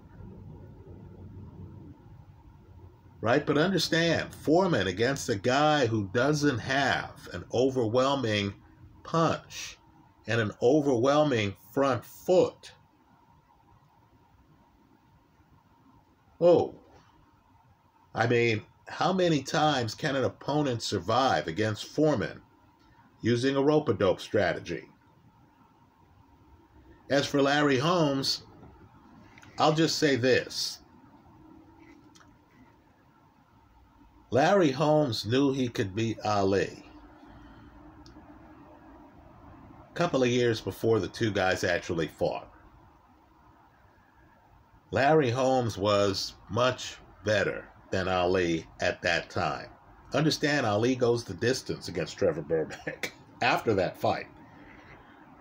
Right? 3.27 3.45
But 3.45 3.59
understand, 3.59 4.33
Foreman 4.33 4.87
against 4.87 5.29
a 5.29 5.35
guy 5.35 5.87
who 5.87 6.09
doesn't 6.15 6.61
have 6.61 7.29
an 7.33 7.45
overwhelming 7.53 8.55
punch 9.03 9.79
and 10.29 10.41
an 10.41 10.53
overwhelming 10.63 11.57
front 11.75 12.05
foot. 12.05 12.71
Oh, 16.41 16.77
I 18.15 18.29
mean, 18.29 18.63
how 18.87 19.13
many 19.13 19.43
times 19.43 19.97
can 19.97 20.15
an 20.15 20.23
opponent 20.23 20.85
survive 20.85 21.49
against 21.49 21.87
Foreman 21.87 22.43
using 23.23 23.57
a 23.57 23.61
rope 23.61 23.89
a 23.89 23.95
dope 23.95 24.21
strategy? 24.21 24.89
As 27.11 27.27
for 27.27 27.43
Larry 27.43 27.79
Holmes, 27.79 28.45
I'll 29.59 29.75
just 29.75 29.99
say 29.99 30.15
this. 30.15 30.79
Larry 34.31 34.73
Holmes 34.73 35.25
knew 35.25 35.53
he 35.53 35.69
could 35.69 35.95
beat 35.95 36.19
Ali. 36.25 36.85
A 39.89 39.95
couple 39.95 40.23
of 40.23 40.29
years 40.29 40.61
before 40.61 40.99
the 40.99 41.09
two 41.09 41.31
guys 41.31 41.63
actually 41.63 42.09
fought. 42.09 42.53
Larry 44.91 45.31
Holmes 45.31 45.79
was 45.79 46.35
much 46.51 46.97
better 47.25 47.69
than 47.91 48.09
Ali 48.09 48.67
at 48.81 49.01
that 49.03 49.31
time. 49.31 49.69
Understand, 50.13 50.67
Ali 50.67 50.97
goes 50.97 51.23
the 51.23 51.35
distance 51.35 51.89
against 51.89 52.19
Trevor 52.19 52.43
Berbick 52.43 53.13
after 53.43 53.75
that 53.75 53.97
fight. 53.97 54.27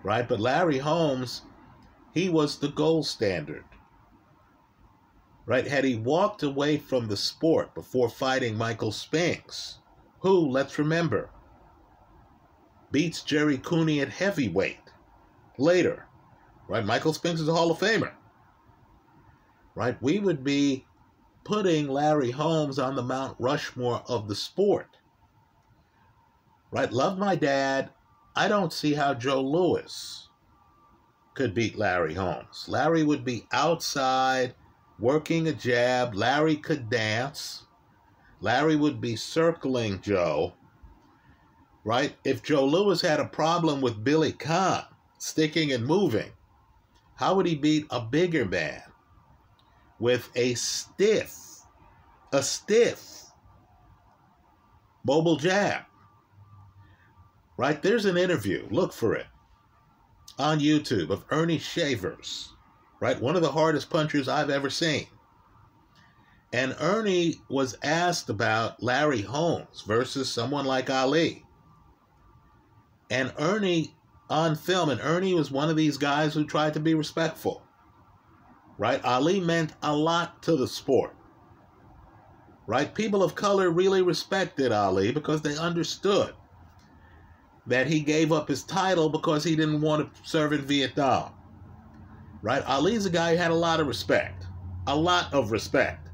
Right? 0.04 0.28
But 0.28 0.38
Larry 0.40 0.78
Holmes, 0.78 1.42
he 2.14 2.28
was 2.28 2.58
the 2.58 2.68
gold 2.68 3.06
standard. 3.06 3.64
Right? 5.46 5.66
Had 5.66 5.84
he 5.84 5.94
walked 5.94 6.42
away 6.42 6.76
from 6.76 7.06
the 7.06 7.16
sport 7.16 7.72
before 7.74 8.10
fighting 8.10 8.58
Michael 8.58 8.90
Spinks, 8.90 9.78
who, 10.18 10.48
let's 10.50 10.78
remember, 10.78 11.30
beats 12.90 13.22
Gerry 13.22 13.58
Cooney 13.58 14.00
at 14.00 14.08
heavyweight 14.08 14.80
later. 15.56 16.06
Right? 16.68 16.84
Michael 16.84 17.12
Spinks 17.12 17.40
is 17.40 17.48
a 17.48 17.54
Hall 17.54 17.70
of 17.70 17.78
Famer. 17.78 18.12
Right? 19.76 19.96
We 20.02 20.18
would 20.18 20.42
be 20.42 20.84
putting 21.44 21.86
Larry 21.86 22.32
Holmes 22.32 22.78
on 22.80 22.96
the 22.96 23.02
Mount 23.02 23.36
Rushmore 23.38 24.02
of 24.08 24.26
the 24.26 24.34
sport. 24.34 24.96
Right? 26.72 26.92
Love 26.92 27.18
my 27.18 27.36
dad. 27.36 27.90
I 28.34 28.48
don't 28.48 28.72
see 28.72 28.94
how 28.94 29.14
Joe 29.14 29.40
Louis 29.40 30.28
could 31.34 31.54
beat 31.54 31.78
Larry 31.78 32.14
Holmes. 32.14 32.64
Larry 32.66 33.04
would 33.04 33.24
be 33.24 33.46
outside 33.52 34.54
working 34.98 35.48
a 35.48 35.52
jab. 35.52 36.14
Larry 36.14 36.56
could 36.56 36.88
dance. 36.90 37.64
Larry 38.40 38.76
would 38.76 39.00
be 39.00 39.16
circling 39.16 40.00
Joe. 40.00 40.54
Right? 41.84 42.16
If 42.24 42.42
Joe 42.42 42.64
Louis 42.64 43.00
had 43.00 43.20
a 43.20 43.26
problem 43.26 43.80
with 43.80 44.02
Billy 44.02 44.32
Conn 44.32 44.84
sticking 45.18 45.72
and 45.72 45.86
moving, 45.86 46.32
how 47.14 47.34
would 47.34 47.46
he 47.46 47.54
beat 47.54 47.86
a 47.90 48.00
bigger 48.00 48.44
man? 48.44 48.82
with 49.98 50.30
a 50.34 50.54
stiff, 50.54 51.62
a 52.32 52.42
stiff 52.42 53.24
mobile 55.04 55.36
jab. 55.36 55.82
Right? 57.56 57.82
There's 57.82 58.04
an 58.04 58.16
interview, 58.16 58.66
look 58.70 58.92
for 58.92 59.14
it 59.14 59.26
on 60.38 60.60
YouTube 60.60 61.08
of 61.08 61.24
Ernie 61.30 61.58
Shavers, 61.58 62.52
right? 63.00 63.20
One 63.20 63.36
of 63.36 63.42
the 63.42 63.52
hardest 63.52 63.90
punchers 63.90 64.28
I've 64.28 64.50
ever 64.50 64.70
seen. 64.70 65.06
And 66.52 66.76
Ernie 66.80 67.40
was 67.48 67.76
asked 67.82 68.30
about 68.30 68.82
Larry 68.82 69.22
Holmes 69.22 69.82
versus 69.86 70.30
someone 70.30 70.64
like 70.64 70.88
Ali. 70.88 71.44
And 73.10 73.32
Ernie 73.38 73.94
on 74.30 74.56
film, 74.56 74.88
and 74.90 75.00
Ernie 75.00 75.34
was 75.34 75.50
one 75.50 75.70
of 75.70 75.76
these 75.76 75.96
guys 75.96 76.34
who 76.34 76.44
tried 76.44 76.74
to 76.74 76.80
be 76.80 76.94
respectful 76.94 77.62
right? 78.78 79.02
Ali 79.04 79.40
meant 79.40 79.72
a 79.82 79.94
lot 79.94 80.42
to 80.42 80.56
the 80.56 80.68
sport, 80.68 81.14
right? 82.66 82.94
People 82.94 83.22
of 83.22 83.34
color 83.34 83.70
really 83.70 84.02
respected 84.02 84.72
Ali 84.72 85.12
because 85.12 85.42
they 85.42 85.56
understood 85.56 86.34
that 87.66 87.86
he 87.86 88.00
gave 88.00 88.32
up 88.32 88.48
his 88.48 88.62
title 88.62 89.08
because 89.08 89.42
he 89.42 89.56
didn't 89.56 89.80
want 89.80 90.14
to 90.14 90.28
serve 90.28 90.52
in 90.52 90.62
Vietnam, 90.62 91.32
right? 92.46 92.62
Ali's 92.64 93.06
a 93.06 93.10
guy 93.10 93.32
who 93.32 93.42
had 93.42 93.50
a 93.50 93.56
lot 93.56 93.80
of 93.80 93.88
respect, 93.88 94.46
a 94.86 94.94
lot 94.94 95.34
of 95.34 95.50
respect. 95.50 96.10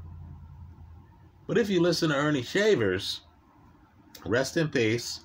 But 1.45 1.59
if 1.59 1.69
you 1.69 1.79
listen 1.79 2.09
to 2.09 2.15
Ernie 2.15 2.41
Shavers, 2.41 3.21
rest 4.25 4.57
in 4.57 4.69
peace, 4.69 5.19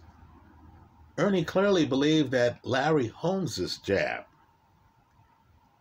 Ernie 1.16 1.46
clearly 1.46 1.86
believed 1.86 2.30
that 2.32 2.58
Larry 2.62 3.06
Holmes's 3.06 3.78
jab 3.78 4.24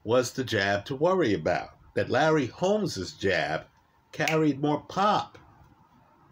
was 0.06 0.32
the 0.32 0.46
jab 0.46 0.86
to 0.86 0.96
worry 0.96 1.34
about. 1.34 1.72
That 1.96 2.10
Larry 2.10 2.46
Holmes's 2.46 3.12
jab 3.12 3.66
carried 4.14 4.62
more 4.62 4.80
pop 4.88 5.38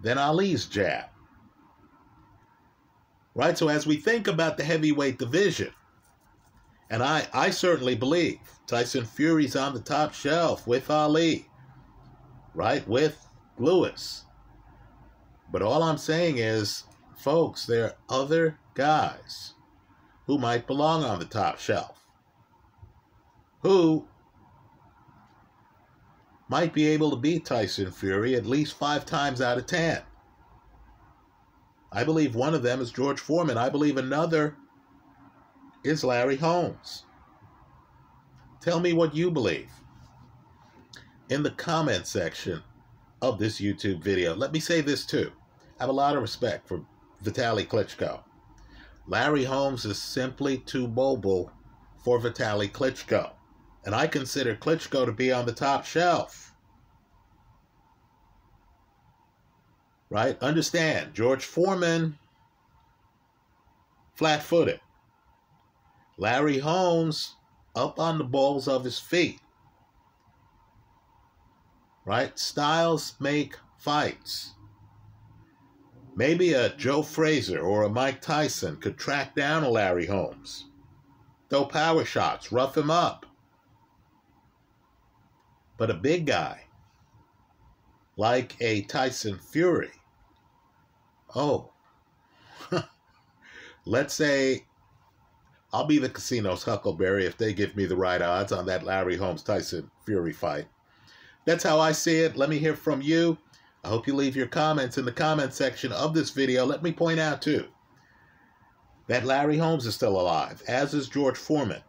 than 0.01 0.17
Ali's 0.17 0.67
jab. 0.67 1.09
Right? 3.33 3.57
So 3.57 3.67
as 3.67 3.85
we 3.85 3.97
think 3.97 4.29
about 4.29 4.55
the 4.55 4.63
heavyweight 4.63 5.19
division, 5.19 5.73
and 6.89 7.01
I, 7.03 7.27
I 7.33 7.49
certainly 7.49 7.95
believe 7.95 8.39
Tyson 8.67 9.05
Fury's 9.05 9.55
on 9.55 9.73
the 9.73 9.79
top 9.79 10.13
shelf 10.13 10.67
with 10.67 10.89
Ali, 10.89 11.47
right? 12.53 12.87
With 12.87 13.27
Lewis. 13.57 14.25
But 15.51 15.61
all 15.61 15.83
I'm 15.83 15.97
saying 15.97 16.37
is, 16.37 16.83
folks, 17.17 17.65
there 17.65 17.85
are 17.85 17.95
other 18.09 18.59
guys 18.73 19.53
who 20.27 20.37
might 20.37 20.67
belong 20.67 21.03
on 21.03 21.19
the 21.19 21.25
top 21.25 21.59
shelf 21.59 22.05
who 23.65 24.07
might 26.47 26.71
be 26.71 26.85
able 26.85 27.09
to 27.09 27.15
beat 27.15 27.45
Tyson 27.45 27.91
Fury 27.91 28.35
at 28.35 28.45
least 28.45 28.77
five 28.77 29.07
times 29.07 29.41
out 29.41 29.57
of 29.57 29.65
ten. 29.65 30.03
I 31.91 32.03
believe 32.03 32.35
one 32.35 32.53
of 32.53 32.61
them 32.61 32.79
is 32.81 32.91
George 32.91 33.19
Foreman. 33.19 33.57
I 33.57 33.69
believe 33.69 33.97
another 33.97 34.55
is 35.85 36.03
Larry 36.03 36.35
Holmes. 36.35 37.03
Tell 38.59 38.79
me 38.79 38.93
what 38.93 39.15
you 39.15 39.29
believe 39.29 39.69
in 41.29 41.43
the 41.43 41.51
comment 41.51 42.07
section 42.07 42.63
of 43.21 43.37
this 43.37 43.61
YouTube 43.61 44.03
video. 44.03 44.35
Let 44.35 44.51
me 44.51 44.59
say 44.59 44.81
this 44.81 45.05
too. 45.05 45.31
I 45.79 45.83
have 45.83 45.89
a 45.89 45.93
lot 45.93 46.15
of 46.15 46.21
respect 46.21 46.67
for 46.67 46.81
Vitaly 47.23 47.67
Klitschko. 47.67 48.23
Larry 49.07 49.43
Holmes 49.43 49.85
is 49.85 50.01
simply 50.01 50.57
too 50.57 50.87
mobile 50.87 51.51
for 52.03 52.19
Vitaly 52.19 52.71
Klitschko 52.71 53.31
and 53.85 53.93
I 53.93 54.07
consider 54.07 54.55
Klitschko 54.55 55.05
to 55.05 55.11
be 55.11 55.31
on 55.31 55.45
the 55.45 55.53
top 55.53 55.85
shelf. 55.85 56.53
Right? 60.09 60.41
Understand, 60.41 61.13
George 61.13 61.45
Foreman, 61.45 62.17
flat 64.15 64.41
footed. 64.41 64.79
Larry 66.17 66.59
Holmes, 66.59 67.35
up 67.75 67.99
on 67.99 68.17
the 68.17 68.23
balls 68.23 68.67
of 68.67 68.83
his 68.83 68.99
feet. 68.99 69.41
Right? 72.05 72.37
Styles 72.39 73.15
make 73.19 73.57
fights. 73.77 74.53
Maybe 76.15 76.53
a 76.53 76.73
Joe 76.75 77.01
Frazier 77.01 77.59
or 77.59 77.83
a 77.83 77.89
Mike 77.89 78.21
Tyson 78.21 78.77
could 78.77 78.97
track 78.97 79.35
down 79.35 79.63
a 79.63 79.69
Larry 79.69 80.05
Holmes. 80.05 80.65
Throw 81.49 81.65
power 81.65 82.05
shots, 82.05 82.51
rough 82.51 82.77
him 82.77 82.89
up. 82.89 83.25
But 85.77 85.91
a 85.91 85.95
big 85.95 86.25
guy, 86.25 86.67
like 88.15 88.55
a 88.61 88.83
Tyson 88.83 89.37
Fury, 89.37 89.91
oh, 91.35 91.73
let's 93.85 94.13
say 94.13 94.65
I'll 95.75 95.83
be 95.83 95.97
the 95.97 96.07
casino's 96.07 96.63
Huckleberry 96.63 97.25
if 97.25 97.37
they 97.37 97.51
give 97.51 97.75
me 97.75 97.85
the 97.85 97.97
right 97.97 98.21
odds 98.21 98.53
on 98.53 98.65
that 98.67 98.85
Larry 98.85 99.17
Holmes 99.17 99.43
Tyson 99.43 99.91
Fury 100.05 100.31
fight. 100.31 100.67
That's 101.43 101.65
how 101.65 101.81
I 101.81 101.91
see 101.91 102.19
it. 102.19 102.37
Let 102.37 102.49
me 102.49 102.59
hear 102.59 102.77
from 102.77 103.01
you. 103.01 103.37
I 103.83 103.89
hope 103.89 104.07
you 104.07 104.15
leave 104.15 104.37
your 104.37 104.47
comments 104.47 104.97
in 104.97 105.03
the 105.03 105.11
comment 105.11 105.53
section 105.53 105.91
of 105.91 106.13
this 106.13 106.29
video. 106.29 106.65
Let 106.65 106.81
me 106.81 106.93
point 106.93 107.19
out, 107.19 107.41
too, 107.41 107.65
that 109.07 109.25
Larry 109.25 109.57
Holmes 109.57 109.85
is 109.85 109.95
still 109.95 110.17
alive, 110.17 110.63
as 110.65 110.93
is 110.93 111.09
George 111.09 111.37
Foreman. 111.37 111.83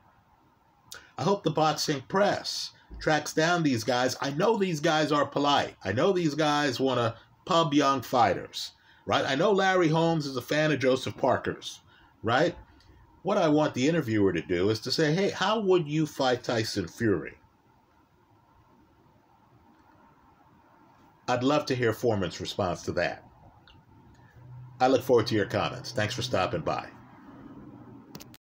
I 1.17 1.23
hope 1.23 1.45
the 1.45 1.51
boxing 1.53 2.01
press 2.09 2.73
tracks 2.99 3.33
down 3.33 3.63
these 3.63 3.85
guys. 3.85 4.17
I 4.21 4.31
know 4.33 4.57
these 4.57 4.81
guys 4.81 5.13
are 5.13 5.27
polite. 5.27 5.77
I 5.85 5.93
know 5.93 6.11
these 6.11 6.35
guys 6.35 6.81
want 6.81 6.99
to 6.99 7.15
pub 7.45 7.73
young 7.73 8.03
fighters. 8.03 8.73
right? 9.07 9.25
I 9.25 9.37
know 9.37 9.53
Larry 9.53 9.89
Holmes 9.89 10.27
is 10.27 10.37
a 10.37 10.43
fan 10.43 10.73
of 10.73 10.81
Joseph 10.81 11.17
Parker's, 11.17 11.83
right? 12.25 12.57
What 13.27 13.39
I 13.39 13.49
want 13.49 13.75
the 13.75 13.89
interviewer 13.89 14.33
to 14.33 14.41
do 14.41 14.71
is 14.71 14.79
to 14.83 14.93
say, 14.93 15.13
hey, 15.13 15.31
how 15.31 15.59
would 15.59 15.89
you 15.89 16.07
fight 16.07 16.45
Tyson 16.45 16.87
Fury? 16.87 17.35
I'd 21.27 21.43
love 21.43 21.67
to 21.67 21.75
hear 21.75 21.93
Foreman's 21.93 22.41
response 22.41 22.83
to 22.83 22.93
that. 22.93 23.25
I 24.79 24.87
look 24.87 25.03
forward 25.03 25.27
to 25.27 25.35
your 25.35 25.47
comments. 25.47 25.91
Thanks 25.91 26.15
for 26.15 26.23
stopping 26.23 26.61
by. 26.61 26.87